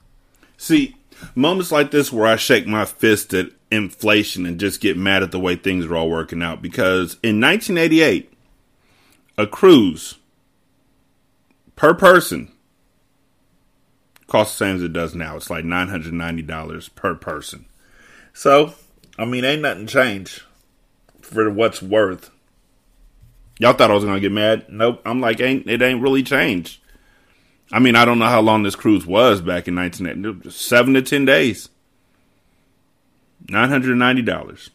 [0.57, 0.95] See,
[1.35, 5.31] moments like this where I shake my fist at inflation and just get mad at
[5.31, 8.31] the way things are all working out because in 1988,
[9.37, 10.15] a cruise
[11.75, 12.51] per person
[14.27, 15.35] cost the same as it does now.
[15.35, 17.65] It's like $990 per person.
[18.33, 18.73] So,
[19.17, 20.41] I mean, ain't nothing changed
[21.21, 22.31] for what's worth.
[23.59, 24.65] Y'all thought I was gonna get mad.
[24.69, 25.01] Nope.
[25.05, 26.79] I'm like, ain't it ain't really changed.
[27.71, 30.49] I mean, I don't know how long this cruise was back in 1980.
[30.49, 31.69] Seven to ten days.
[33.47, 34.71] Nine hundred ninety dollars.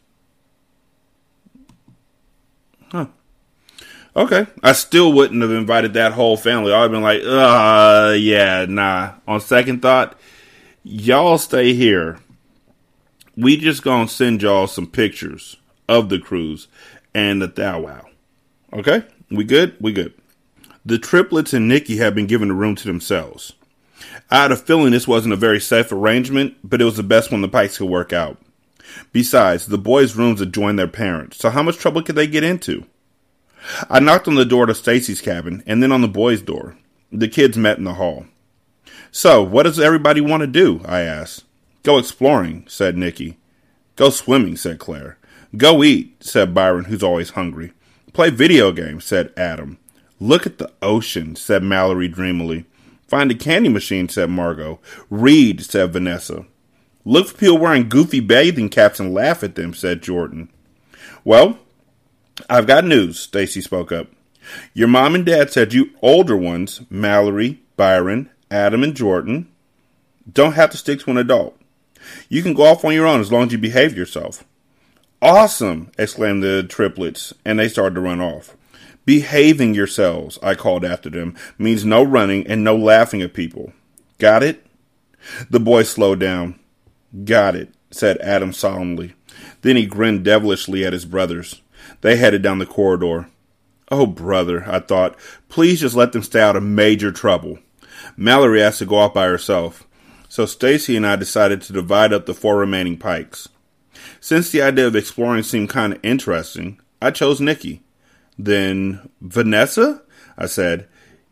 [2.91, 3.07] Huh.
[4.15, 4.47] Okay.
[4.63, 6.73] I still wouldn't have invited that whole family.
[6.73, 9.15] I'd been like, uh, yeah, nah.
[9.27, 10.19] On second thought,
[10.83, 12.19] y'all stay here
[13.39, 15.57] we just gonna send y'all some pictures
[15.89, 16.67] of the cruise
[17.15, 18.07] and the thou wow.
[18.73, 19.05] Okay?
[19.31, 19.77] We good?
[19.81, 20.13] We good.
[20.85, 23.53] The triplets and Nicky had been given the room to themselves.
[24.29, 27.31] I had a feeling this wasn't a very safe arrangement, but it was the best
[27.31, 28.39] one the Pikes could work out.
[29.13, 32.87] Besides, the boys' rooms adjoined their parents, so how much trouble could they get into?
[33.89, 36.77] I knocked on the door to Stacey's cabin and then on the boys' door.
[37.13, 38.27] The kids met in the hall.
[39.13, 40.81] So, what does everybody want to do?
[40.85, 41.45] I asked.
[41.89, 43.39] Go exploring, said Nicky.
[43.97, 45.17] Go swimming, said Claire.
[45.57, 47.73] Go eat, said Byron, who's always hungry.
[48.13, 49.79] Play video games, said Adam.
[50.21, 52.67] Look at the ocean, said Mallory dreamily.
[53.07, 54.81] Find a candy machine, said Margo.
[55.09, 56.45] Read, said Vanessa.
[57.07, 60.51] Look for people wearing goofy bathing caps and laugh at them, said Jordan.
[61.25, 61.59] Well,
[62.51, 64.09] I've got news, Stacey spoke up.
[64.75, 69.51] Your mom and dad said you older ones, Mallory, Byron, Adam, and Jordan,
[70.31, 71.58] don't have to stick to an adult.
[72.29, 74.45] You can go off on your own as long as you behave yourself.
[75.21, 75.91] Awesome!
[75.99, 78.57] exclaimed the triplets, and they started to run off.
[79.05, 83.73] Behaving yourselves, I called after them, means no running and no laughing at people.
[84.19, 84.65] Got it?
[85.51, 86.59] The boy slowed down.
[87.25, 89.15] Got it, said Adam solemnly.
[89.63, 91.63] Then he grinned devilishly at his brothers.
[92.03, 93.29] They headed down the corridor.
[93.91, 97.59] Oh, brother, I thought, please just let them stay out of major trouble.
[98.17, 99.88] Mallory asked to go off by herself
[100.29, 103.49] so Stacey and I decided to divide up the four remaining pikes.
[104.21, 107.83] Since the idea of exploring seemed kind of interesting, I chose Nicky.
[108.39, 110.03] Then, Vanessa?
[110.37, 110.87] I said,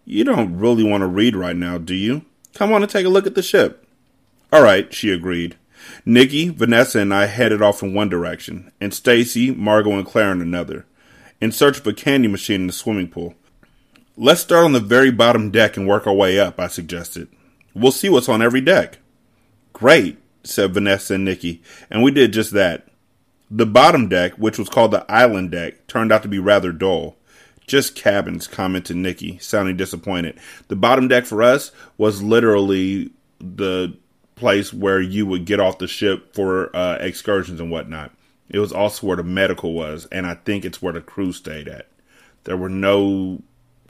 [0.04, 2.24] You don't really want to read right now, do you?
[2.54, 3.86] Come on and take a look at the ship.
[4.52, 5.56] All right, she agreed.
[6.04, 10.40] Nicky, Vanessa, and I headed off in one direction, and Stacey, Margo, and Claire in
[10.40, 10.86] another,
[11.40, 13.34] in search of a candy machine in the swimming pool.
[14.16, 17.28] Let's start on the very bottom deck and work our way up, I suggested.
[17.76, 18.98] We'll see what's on every deck.
[19.74, 22.88] Great, said Vanessa and Nicky, and we did just that.
[23.50, 27.16] The bottom deck, which was called the island deck, turned out to be rather dull.
[27.66, 30.38] Just cabins, commented Nicky, sounding disappointed.
[30.68, 33.10] The bottom deck for us was literally
[33.40, 33.94] the
[34.36, 38.10] place where you would get off the ship for uh, excursions and whatnot.
[38.48, 41.68] It was also where the medical was, and I think it's where the crew stayed
[41.68, 41.88] at.
[42.44, 43.42] There were no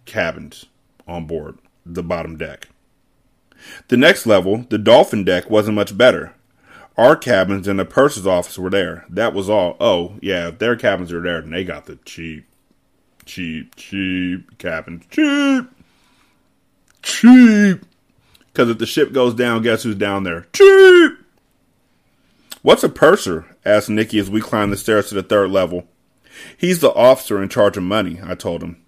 [0.06, 0.66] cabins
[1.06, 2.66] on board the bottom deck.
[3.88, 6.34] The next level, the dolphin deck, wasn't much better.
[6.96, 9.04] Our cabins and the purser's office were there.
[9.10, 9.76] That was all.
[9.78, 12.46] Oh, yeah, their cabins are there, and they got the cheap,
[13.26, 15.04] cheap, cheap cabins.
[15.10, 15.66] Cheap!
[17.02, 17.84] Cheap!
[18.46, 20.46] Because if the ship goes down, guess who's down there?
[20.52, 21.18] Cheap!
[22.62, 23.56] What's a purser?
[23.64, 25.86] asked Nicky as we climbed the stairs to the third level.
[26.56, 28.82] He's the officer in charge of money, I told him.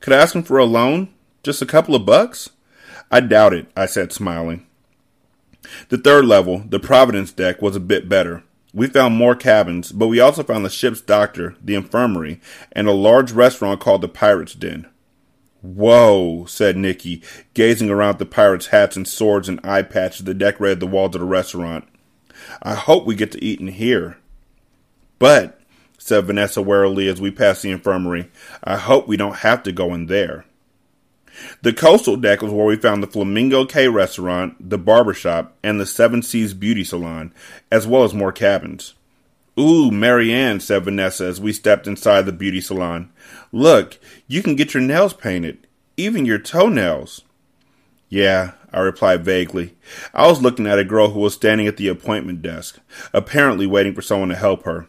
[0.00, 1.08] Could I ask him for a loan?
[1.42, 2.50] Just a couple of bucks?
[3.12, 4.66] I doubt it, I said, smiling.
[5.90, 8.42] The third level, the Providence deck, was a bit better.
[8.72, 12.40] We found more cabins, but we also found the ship's doctor, the infirmary,
[12.72, 14.88] and a large restaurant called the Pirate's Den.
[15.60, 20.80] Whoa, said Nicky, gazing around the pirates' hats and swords and eye patches that decorated
[20.80, 21.86] the walls of the restaurant.
[22.62, 24.16] I hope we get to eat in here.
[25.18, 25.60] But,
[25.98, 28.30] said Vanessa warily as we passed the infirmary,
[28.64, 30.46] I hope we don't have to go in there.
[31.62, 35.80] The coastal deck was where we found the Flamingo K restaurant, the barber shop, and
[35.80, 37.32] the Seven Seas beauty salon,
[37.70, 38.94] as well as more cabins.
[39.58, 43.12] Ooh, Mary Anne, said Vanessa as we stepped inside the beauty salon.
[43.52, 45.66] Look, you can get your nails painted,
[45.96, 47.22] even your toenails.
[48.08, 49.74] Yeah, I replied vaguely.
[50.14, 52.78] I was looking at a girl who was standing at the appointment desk,
[53.12, 54.86] apparently waiting for someone to help her.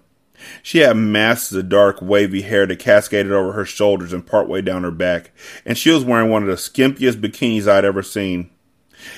[0.62, 4.84] She had masses of dark, wavy hair that cascaded over her shoulders and partway down
[4.84, 5.32] her back,
[5.66, 8.50] and she was wearing one of the skimpiest bikinis I'd ever seen.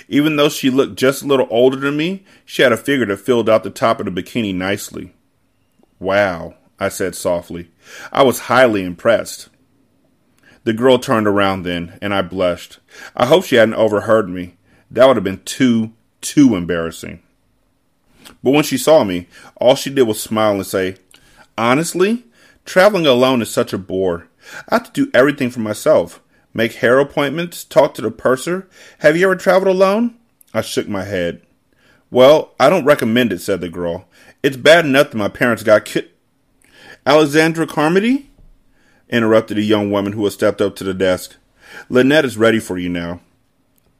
[0.07, 3.17] Even though she looked just a little older than me, she had a figure that
[3.17, 5.13] filled out the top of the bikini nicely.
[5.99, 7.69] Wow, I said softly.
[8.11, 9.49] I was highly impressed.
[10.63, 12.79] The girl turned around then, and I blushed.
[13.15, 14.57] I hope she hadn't overheard me.
[14.89, 17.21] That would have been too, too embarrassing.
[18.43, 20.97] But when she saw me, all she did was smile and say,
[21.57, 22.25] Honestly,
[22.65, 24.27] traveling alone is such a bore.
[24.69, 26.21] I have to do everything for myself.
[26.53, 28.69] Make hair appointments, talk to the purser.
[28.99, 30.15] Have you ever traveled alone?
[30.53, 31.41] I shook my head.
[32.11, 34.07] Well, I don't recommend it, said the girl.
[34.41, 36.09] It's bad enough that my parents got ki-
[37.05, 38.29] Alexandra Carmody?
[39.09, 41.35] interrupted a young woman who had stepped up to the desk.
[41.89, 43.21] Lynette is ready for you now.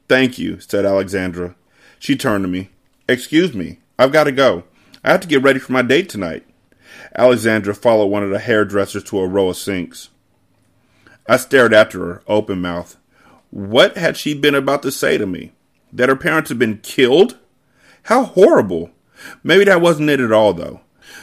[0.08, 1.56] Thank you, said Alexandra.
[2.00, 2.70] She turned to me.
[3.08, 4.64] Excuse me, I've got to go.
[5.04, 6.46] I have to get ready for my date tonight.
[7.16, 10.10] Alexandra followed one of the hairdressers to a row of sinks.
[11.28, 12.98] I stared after her, open mouthed.
[13.50, 15.54] What had she been about to say to me?
[15.94, 17.38] That her parents had been killed?
[18.04, 18.92] How horrible!
[19.44, 20.82] Maybe that wasn't it at all, though.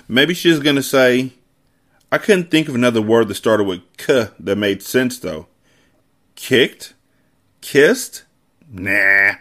[0.09, 1.35] Maybe she was going to say,
[2.11, 5.47] I couldn't think of another word that started with k that made sense, though.
[6.35, 6.95] Kicked?
[7.61, 8.25] Kissed?
[8.71, 9.35] Nah.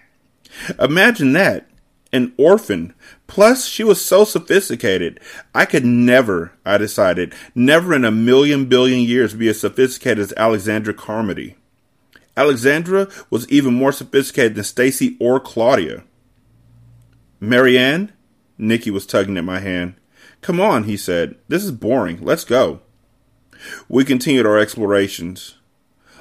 [0.80, 1.71] Imagine that.
[2.14, 2.93] An orphan.
[3.28, 5.20] Plus, she was so sophisticated.
[5.55, 10.34] I could never, I decided, never in a million billion years be as sophisticated as
[10.36, 11.55] Alexandra Carmody.
[12.36, 16.03] Alexandra was even more sophisticated than Stacey or Claudia.
[17.39, 18.12] Mary Anne?
[18.57, 19.95] Nicky was tugging at my hand.
[20.41, 21.36] Come on, he said.
[21.47, 22.20] This is boring.
[22.22, 22.82] Let's go.
[23.88, 25.55] We continued our explorations.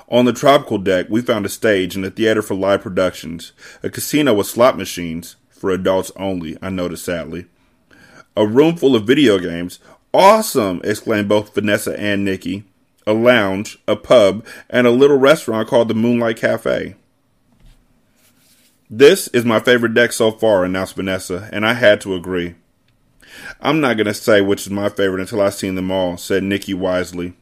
[0.09, 3.91] On the tropical deck, we found a stage and a theater for live productions, a
[3.91, 7.45] casino with slot machines, for adults only, I noticed sadly,
[8.37, 9.79] a room full of video games.
[10.15, 10.81] Awesome!
[10.83, 12.65] exclaimed both Vanessa and Nicky.
[13.07, 16.95] A lounge, a pub, and a little restaurant called the Moonlight Cafe.
[18.89, 22.55] This is my favorite deck so far, announced Vanessa, and I had to agree.
[23.61, 26.43] I'm not going to say which is my favorite until I've seen them all, said
[26.43, 27.35] Nicky wisely.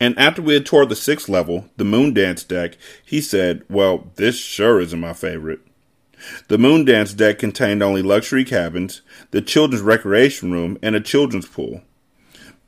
[0.00, 4.10] And after we had toured the sixth level, the Moon Dance deck, he said, Well,
[4.16, 5.60] this sure isn't my favorite.
[6.48, 11.48] The Moon Dance deck contained only luxury cabins, the children's recreation room, and a children's
[11.48, 11.82] pool.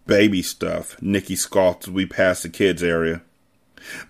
[0.07, 3.23] Baby stuff, Nicky scoffed as we passed the kids' area.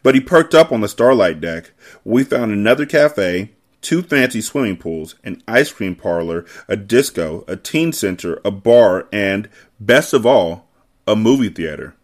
[0.03, 1.73] But he perked up on the Starlight deck.
[2.05, 7.57] We found another cafe, two fancy swimming pools, an ice cream parlor, a disco, a
[7.57, 10.67] teen center, a bar, and, best of all,
[11.07, 11.95] a movie theater.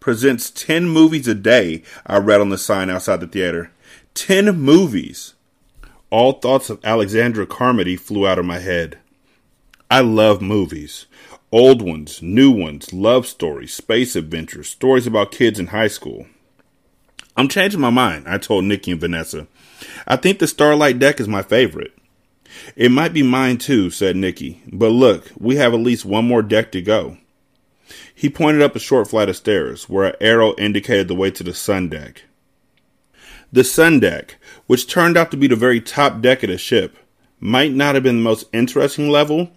[0.00, 3.70] Presents 10 movies a day, I read on the sign outside the theater.
[4.14, 5.34] 10 movies!
[6.12, 8.98] All thoughts of Alexandra Carmody flew out of my head.
[9.90, 11.06] I love movies.
[11.50, 16.26] Old ones, new ones, love stories, space adventures, stories about kids in high school.
[17.34, 19.46] I'm changing my mind, I told Nicky and Vanessa.
[20.06, 21.94] I think the Starlight deck is my favorite.
[22.76, 24.60] It might be mine too, said Nicky.
[24.70, 27.16] but look, we have at least one more deck to go.
[28.14, 31.42] He pointed up a short flight of stairs, where an arrow indicated the way to
[31.42, 32.24] the sun deck.
[33.50, 34.36] The sun deck,
[34.66, 36.96] which turned out to be the very top deck of the ship,
[37.44, 39.50] Might not have been the most interesting level,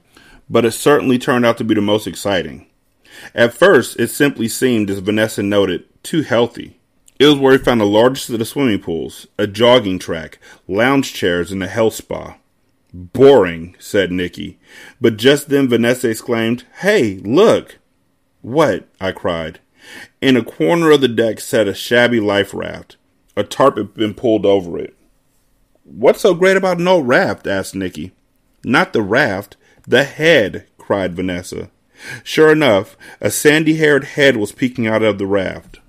[0.50, 2.66] but it certainly turned out to be the most exciting.
[3.36, 6.80] At first, it simply seemed, as Vanessa noted, too healthy.
[7.20, 11.14] It was where we found the largest of the swimming pools, a jogging track, lounge
[11.14, 12.38] chairs, and a health spa.
[12.92, 14.58] Boring, said Nicky.
[15.00, 17.78] But just then Vanessa exclaimed, Hey, look!
[18.42, 18.88] What?
[19.00, 19.60] I cried.
[20.22, 22.98] In a corner of the deck sat a shabby life raft.
[23.36, 24.96] A tarp had been pulled over it.
[25.84, 27.48] What's so great about old raft?
[27.48, 28.12] asked Nicky.
[28.64, 29.58] Not the raft,
[29.88, 31.70] the head, cried Vanessa.
[32.24, 35.80] Sure enough, a sandy haired head was peeking out of the raft.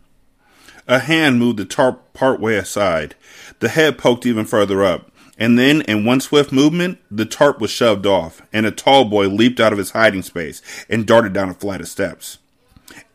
[0.86, 3.14] A hand moved the tarp part way aside.
[3.60, 7.70] The head poked even further up, and then, in one swift movement, the tarp was
[7.70, 11.48] shoved off, and a tall boy leaped out of his hiding space and darted down
[11.48, 12.38] a flight of steps.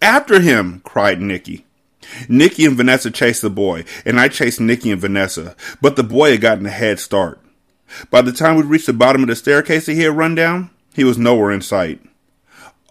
[0.02, 0.82] After him!
[0.84, 1.66] cried Nicky.
[2.28, 6.32] Nicky and Vanessa chased the boy, and I chased Nicky and Vanessa, but the boy
[6.32, 7.40] had gotten a head start.
[8.10, 10.70] By the time we reached the bottom of the staircase that he had run down,
[10.94, 12.02] he was nowhere in sight.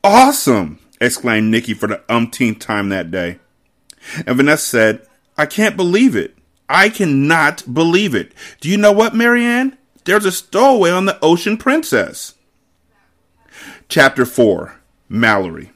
[0.03, 0.79] Awesome!
[1.01, 3.39] exclaimed Nicky for the umpteenth time that day.
[4.27, 5.07] And Vanessa said,
[5.37, 6.37] I can't believe it.
[6.69, 8.33] I cannot believe it.
[8.61, 9.77] Do you know what, Mary Anne?
[10.05, 12.35] There's a stowaway on the Ocean Princess.
[13.89, 15.73] Chapter 4 Mallory.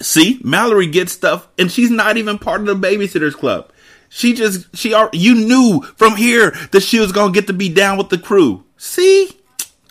[0.00, 3.72] See, Mallory gets stuff, and she's not even part of the Babysitters Club.
[4.08, 7.68] She just, she, are you knew from here that she was to get to be
[7.68, 8.64] down with the crew.
[8.76, 9.30] See?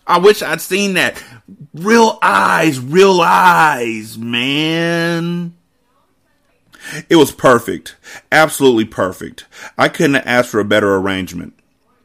[0.07, 1.21] I wish I'd seen that.
[1.73, 5.55] Real eyes, real eyes, man.
[7.09, 7.95] It was perfect.
[8.31, 9.45] Absolutely perfect.
[9.77, 11.53] I couldn't have asked for a better arrangement.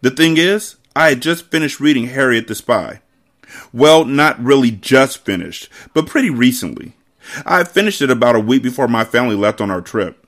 [0.01, 3.03] The thing is, I had just finished reading Harriet the Spy.
[3.73, 6.95] Well, not really just finished, but pretty recently.
[7.45, 10.27] I finished it about a week before my family left on our trip.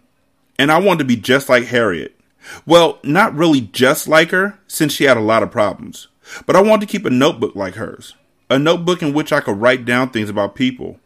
[0.59, 2.19] And I wanted to be just like Harriet.
[2.67, 6.09] Well, not really just like her, since she had a lot of problems.
[6.47, 8.15] But I wanted to keep a notebook like hers.
[8.51, 10.99] A notebook in which I could write down things about people.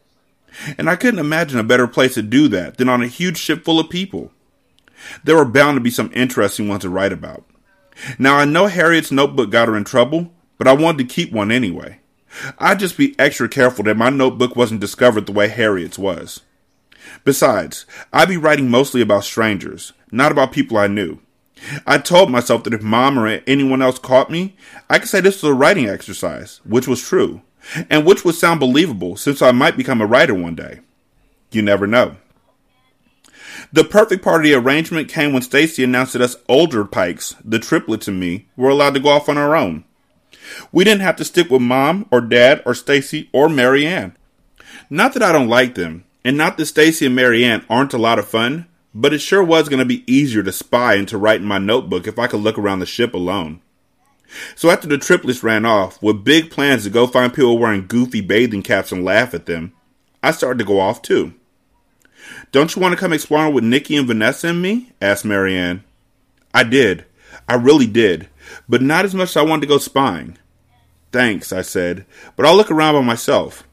[0.78, 3.64] And I couldn't imagine a better place to do that than on a huge ship
[3.64, 4.32] full of people.
[5.24, 7.44] There were bound to be some interesting ones to write about.
[8.18, 11.52] Now I know Harriet's notebook got her in trouble, but I wanted to keep one
[11.52, 12.00] anyway.
[12.58, 16.40] I'd just be extra careful that my notebook wasn't discovered the way Harriet's was.
[17.24, 21.20] Besides, I'd be writing mostly about strangers, not about people I knew.
[21.86, 24.56] I told myself that if mom or anyone else caught me,
[24.90, 27.42] I could say this was a writing exercise, which was true,
[27.90, 30.80] and which would sound believable since I might become a writer one day.
[31.50, 32.16] You never know.
[33.72, 37.58] The perfect part of the arrangement came when Stacey announced that us older Pikes, the
[37.58, 39.84] triplets and me, were allowed to go off on our own.
[40.72, 44.16] We didn't have to stick with mom or dad or Stacey or Mary Anne.
[44.90, 47.98] Not that I don't like them, and not that Stacey and Mary Anne aren't a
[47.98, 51.18] lot of fun, but it sure was going to be easier to spy and to
[51.18, 53.60] write in my notebook if I could look around the ship alone.
[54.54, 58.20] So after the triplets ran off, with big plans to go find people wearing goofy
[58.20, 59.72] bathing caps and laugh at them,
[60.22, 61.34] I started to go off too.
[62.50, 64.92] Don't you want to come exploring with Nicky and Vanessa and me?
[65.00, 65.84] asked Mary Anne.
[66.52, 67.04] I did.
[67.48, 68.28] I really did
[68.68, 70.38] but not as much as I wanted to go spying.
[71.12, 72.04] Thanks, I said,
[72.34, 73.66] but I'll look around by myself.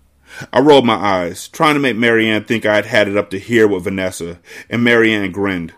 [0.52, 3.30] I rolled my eyes, trying to make Mary Anne think I had had it up
[3.32, 4.39] to here with Vanessa,
[4.70, 5.74] and Mary Anne grinned.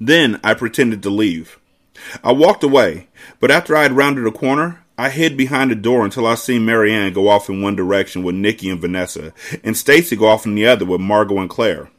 [0.00, 1.58] Then I pretended to leave.
[2.22, 3.08] I walked away,
[3.40, 6.64] but after I had rounded a corner, I hid behind a door until I seen
[6.64, 9.32] Mary Anne go off in one direction with Nicky and Vanessa,
[9.62, 11.90] and Stacey go off in the other with Margo and Claire.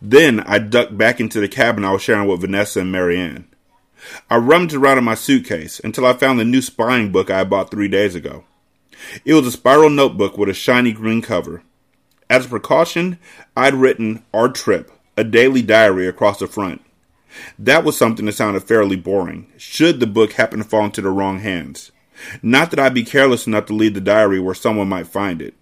[0.00, 3.46] Then I ducked back into the cabin I was sharing with Vanessa and Mary Anne.
[4.28, 7.50] I rummaged around in my suitcase until I found the new spying book I had
[7.50, 8.44] bought three days ago.
[9.24, 11.62] It was a spiral notebook with a shiny green cover.
[12.30, 13.18] As a precaution,
[13.56, 16.82] I'd written Our Trip, a daily diary across the front.
[17.58, 21.10] That was something that sounded fairly boring, should the book happen to fall into the
[21.10, 21.92] wrong hands.
[22.42, 25.54] Not that I'd be careless enough to leave the diary where someone might find it.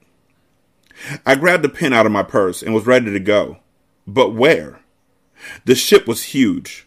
[1.25, 3.59] I grabbed a pen out of my purse and was ready to go.
[4.07, 4.81] But where?
[5.65, 6.87] The ship was huge.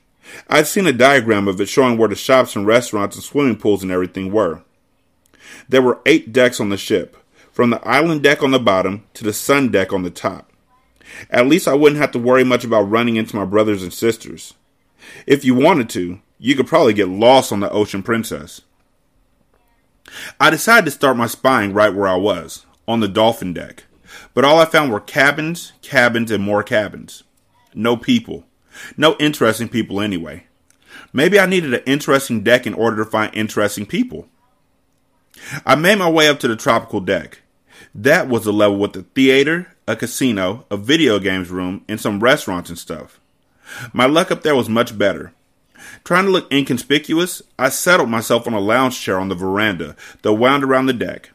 [0.50, 3.84] I'd seen a diagram of it showing where the shops and restaurants and swimming pools
[3.84, 4.64] and everything were.
[5.68, 7.18] There were eight decks on the ship,
[7.52, 10.52] from the island deck on the bottom to the sun deck on the top.
[11.30, 14.54] At least I wouldn't have to worry much about running into my brothers and sisters.
[15.28, 18.62] If you wanted to, you could probably get lost on the Ocean Princess.
[20.40, 23.84] I decided to start my spying right where I was, on the dolphin deck.
[24.34, 27.24] But all I found were cabins, cabins, and more cabins.
[27.74, 28.46] No people.
[28.98, 30.46] No interesting people anyway.
[31.12, 34.28] Maybe I needed an interesting deck in order to find interesting people.
[35.66, 37.42] I made my way up to the tropical deck.
[37.94, 42.20] That was the level with the theater, a casino, a video games room, and some
[42.20, 43.20] restaurants and stuff.
[43.92, 45.34] My luck up there was much better.
[46.04, 50.34] Trying to look inconspicuous, I settled myself on a lounge chair on the veranda that
[50.34, 51.32] wound around the deck.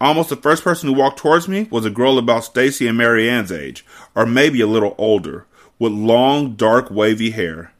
[0.00, 3.28] Almost the first person who walked towards me was a girl about Stacey and Mary
[3.30, 3.84] Anne's age,
[4.14, 5.46] or maybe a little older,
[5.78, 7.72] with long, dark, wavy hair.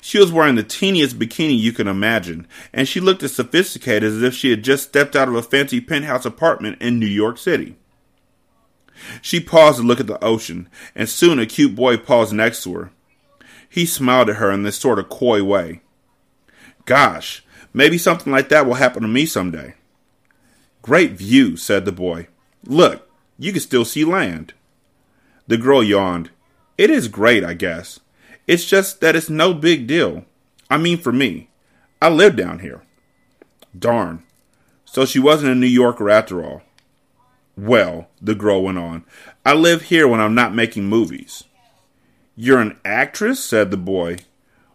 [0.00, 4.22] She was wearing the teeniest bikini you can imagine, and she looked as sophisticated as
[4.22, 7.76] if she had just stepped out of a fancy penthouse apartment in New York City.
[9.22, 12.74] She paused to look at the ocean, and soon a cute boy paused next to
[12.74, 12.90] her.
[13.68, 15.80] He smiled at her in this sort of coy way.
[16.84, 19.74] Gosh, maybe something like that will happen to me someday.
[20.82, 22.28] Great view, said the boy.
[22.64, 23.08] Look,
[23.38, 24.52] you can still see land.
[25.46, 26.30] The girl yawned.
[26.80, 28.00] It is great, I guess.
[28.46, 30.24] It's just that it's no big deal.
[30.70, 31.50] I mean, for me.
[32.00, 32.80] I live down here.
[33.78, 34.22] Darn.
[34.86, 36.62] So she wasn't a New Yorker after all.
[37.54, 39.04] Well, the girl went on,
[39.44, 41.44] I live here when I'm not making movies.
[42.34, 43.44] You're an actress?
[43.44, 44.16] said the boy.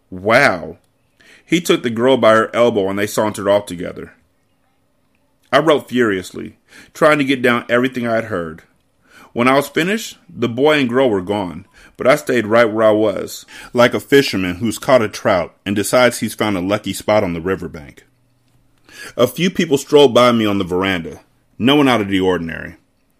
[0.08, 0.78] Wow.
[1.44, 4.14] He took the girl by her elbow and they sauntered off together.
[5.52, 6.58] I wrote furiously,
[6.94, 8.62] trying to get down everything I had heard.
[9.32, 12.86] When I was finished, the boy and girl were gone, but I stayed right where
[12.86, 16.92] I was, like a fisherman who's caught a trout and decides he's found a lucky
[16.92, 18.04] spot on the riverbank.
[19.16, 21.20] A few people strolled by me on the veranda,
[21.58, 22.76] no one out of the ordinary.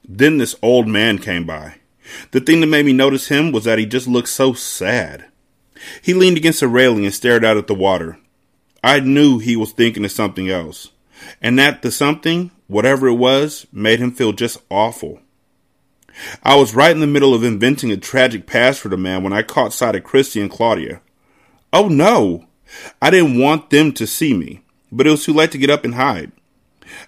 [0.09, 1.77] Then this old man came by.
[2.31, 5.27] The thing that made me notice him was that he just looked so sad.
[6.03, 8.19] He leaned against a railing and stared out at the water.
[8.83, 10.91] I knew he was thinking of something else,
[11.43, 15.21] and that the something, whatever it was, made him feel just awful.
[16.43, 19.33] I was right in the middle of inventing a tragic past for the man when
[19.33, 21.01] I caught sight of Kristy and Claudia.
[21.73, 22.47] Oh no!
[23.01, 25.85] I didn't want them to see me, but it was too late to get up
[25.85, 26.33] and hide.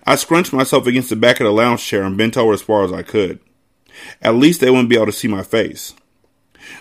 [0.04, 2.84] I scrunched myself against the back of the lounge chair and bent over as far
[2.84, 3.40] as I could.
[4.22, 5.94] At least they wouldn't be able to see my face.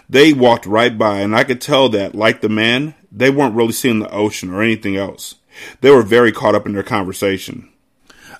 [0.10, 3.72] They walked right by, and I could tell that, like the man, they weren't really
[3.72, 5.36] seeing the ocean or anything else.
[5.82, 7.70] They were very caught up in their conversation.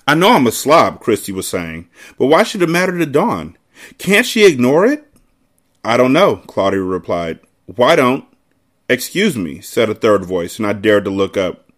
[0.06, 3.57] I know I'm a slob, Kristy was saying, but why should it matter to Dawn?
[3.98, 5.04] Can't she ignore it?
[5.84, 7.40] I don't know, Claudia replied.
[7.66, 8.24] Why don't?
[8.88, 11.70] Excuse me, said a third voice, and I dared to look up.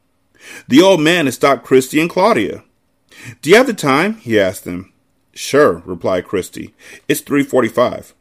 [0.69, 2.65] The old man had stopped Kristy and Claudia.
[3.43, 4.17] Do you have the time?
[4.17, 4.93] he asked them.
[5.33, 6.73] Sure, replied Kristy.
[7.09, 8.15] It's 345.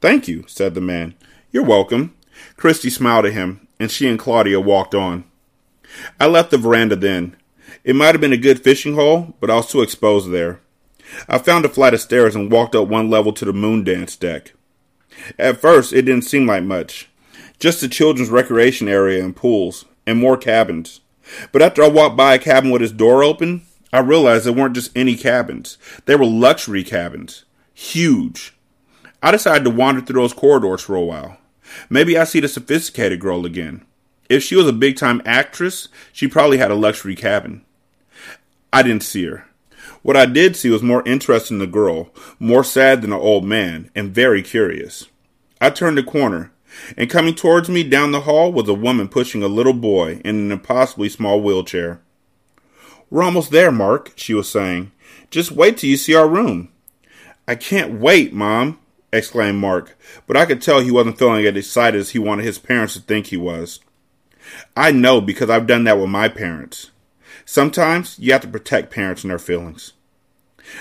[0.00, 1.14] Thank you, said the man.
[1.50, 2.14] You're welcome.
[2.56, 5.24] Kristy smiled at him, and she and Claudia walked on.
[6.20, 7.36] I left the veranda then.
[7.84, 10.60] It might have been a good fishing hole, but I was too exposed there.
[11.28, 14.16] I found a flight of stairs and walked up one level to the moon dance
[14.16, 14.52] deck.
[15.38, 17.08] At first, it didn't seem like much.
[17.58, 21.00] Just a children's recreation area and pools, and more cabins.
[21.52, 24.74] But after I walked by a cabin with its door open, I realized they weren't
[24.74, 25.78] just any cabins.
[26.04, 27.44] They were luxury cabins.
[27.72, 28.54] Huge.
[29.22, 31.38] I decided to wander through those corridors for a while.
[31.88, 33.84] Maybe I see the sophisticated girl again.
[34.28, 37.64] If she was a big time actress, she probably had a luxury cabin.
[38.72, 39.46] I didn't see her.
[40.02, 43.44] What I did see was more interesting than the girl, more sad than the old
[43.44, 45.06] man, and very curious.
[45.60, 46.52] I turned a corner,
[46.96, 50.36] and coming towards me down the hall was a woman pushing a little boy in
[50.36, 52.00] an impossibly small wheelchair.
[53.10, 54.92] We're almost there, Mark, she was saying.
[55.30, 56.70] Just wait till you see our room.
[57.48, 58.78] I can't wait, Mom,
[59.12, 62.58] exclaimed Mark, but I could tell he wasn't feeling as excited as he wanted his
[62.58, 63.80] parents to think he was.
[64.76, 66.90] I know because I've done that with my parents.
[67.48, 69.92] Sometimes you have to protect parents and their feelings.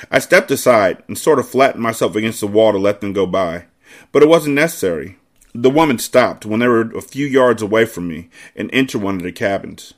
[0.09, 3.27] I stepped aside and sort of flattened myself against the wall to let them go
[3.27, 3.65] by,
[4.11, 5.17] but it wasn't necessary.
[5.53, 9.15] The woman stopped when they were a few yards away from me and entered one
[9.15, 9.93] of the cabins.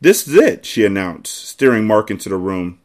[0.00, 2.80] This is it, she announced, steering Mark into the room.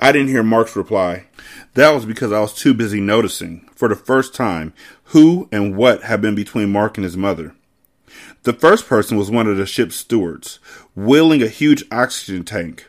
[0.00, 1.26] I didn't hear Mark's reply.
[1.74, 4.74] That was because I was too busy noticing, for the first time,
[5.04, 7.54] who and what had been between Mark and his mother.
[8.44, 10.58] The first person was one of the ship's stewards,
[10.96, 12.88] wheeling a huge oxygen tank.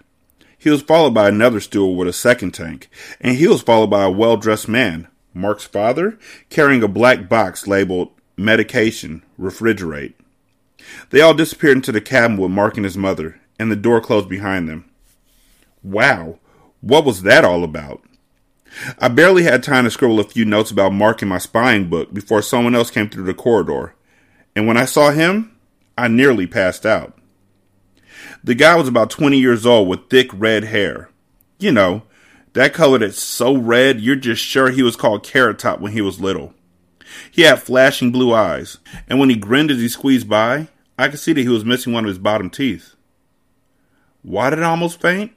[0.57, 2.89] He was followed by another steward with a second tank,
[3.21, 6.17] and he was followed by a well dressed man, Mark's father,
[6.49, 10.15] carrying a black box labeled Medication, Refrigerate.
[11.11, 14.29] They all disappeared into the cabin with Mark and his mother, and the door closed
[14.29, 14.89] behind them.
[15.83, 16.39] Wow,
[16.81, 18.01] what was that all about?
[18.97, 22.11] I barely had time to scribble a few notes about Mark in my spying book
[22.11, 23.93] before someone else came through the corridor,
[24.55, 25.55] and when I saw him,
[25.97, 27.17] I nearly passed out.
[28.43, 31.09] The guy was about 20 years old with thick red hair.
[31.59, 32.03] You know,
[32.53, 36.01] that color that's so red you're just sure he was called Carrot Top when he
[36.01, 36.53] was little.
[37.31, 38.77] He had flashing blue eyes,
[39.07, 41.93] and when he grinned as he squeezed by, I could see that he was missing
[41.93, 42.95] one of his bottom teeth.
[44.21, 45.31] Why did I almost faint?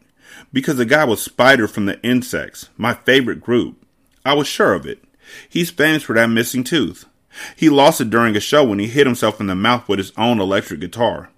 [0.52, 3.84] Because the guy was Spider from the Insects, my favorite group.
[4.24, 5.02] I was sure of it.
[5.48, 7.06] He's famous for that missing tooth.
[7.54, 10.12] He lost it during a show when he hit himself in the mouth with his
[10.16, 11.30] own electric guitar.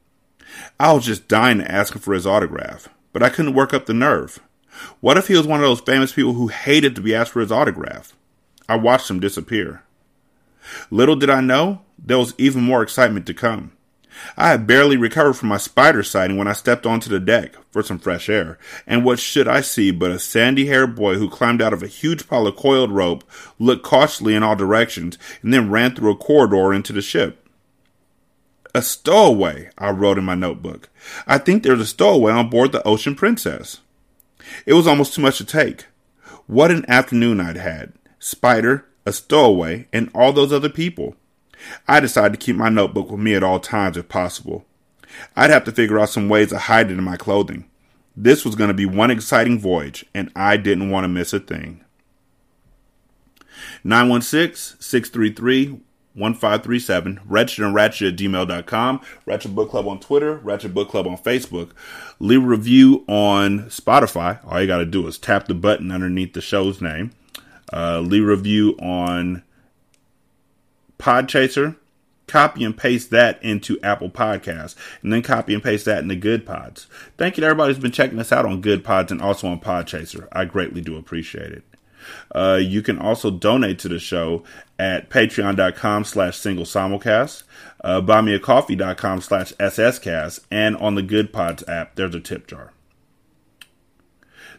[0.78, 3.86] I was just dying to ask him for his autograph, but I couldn't work up
[3.86, 4.40] the nerve.
[5.00, 7.40] What if he was one of those famous people who hated to be asked for
[7.40, 8.14] his autograph?
[8.68, 9.82] I watched him disappear.
[10.90, 13.72] Little did I know, there was even more excitement to come.
[14.36, 17.82] I had barely recovered from my spider sighting when I stepped onto the deck for
[17.82, 21.62] some fresh air, and what should I see but a sandy haired boy who climbed
[21.62, 23.24] out of a huge pile of coiled rope,
[23.58, 27.48] looked cautiously in all directions, and then ran through a corridor into the ship.
[28.74, 30.88] A stowaway, I wrote in my notebook.
[31.26, 33.80] I think there's a stowaway on board the Ocean Princess.
[34.66, 35.86] It was almost too much to take.
[36.46, 37.92] What an afternoon I'd had.
[38.18, 41.16] Spider, a stowaway, and all those other people.
[41.86, 44.64] I decided to keep my notebook with me at all times if possible.
[45.36, 47.64] I'd have to figure out some ways to hide it in my clothing.
[48.16, 51.40] This was going to be one exciting voyage, and I didn't want to miss a
[51.40, 51.84] thing.
[53.84, 55.80] 916 633
[56.18, 61.16] 1537, Wretched and Ratchet at gmail.com, Ratchet Book Club on Twitter, Ratchet Book Club on
[61.16, 61.70] Facebook.
[62.18, 64.40] Leave a review on Spotify.
[64.44, 67.12] All you got to do is tap the button underneath the show's name.
[67.72, 69.44] Uh, leave a review on
[70.98, 71.76] Podchaser,
[72.26, 76.46] copy and paste that into Apple Podcasts, and then copy and paste that into Good
[76.46, 76.86] Pods.
[77.16, 79.60] Thank you to everybody who's been checking us out on Good Pods and also on
[79.60, 80.28] Podchaser.
[80.32, 81.64] I greatly do appreciate it.
[82.34, 84.42] Uh, you can also donate to the show
[84.78, 87.42] at patreon.com slash single simulcast,
[87.82, 92.72] uh, buymeacoffee.com slash sscast, and on the Good Pods app, there's a tip jar.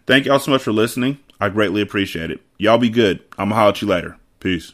[0.05, 1.19] Thank y'all so much for listening.
[1.39, 2.41] I greatly appreciate it.
[2.57, 3.19] Y'all be good.
[3.37, 4.17] I'm going to holler at you later.
[4.39, 4.73] Peace.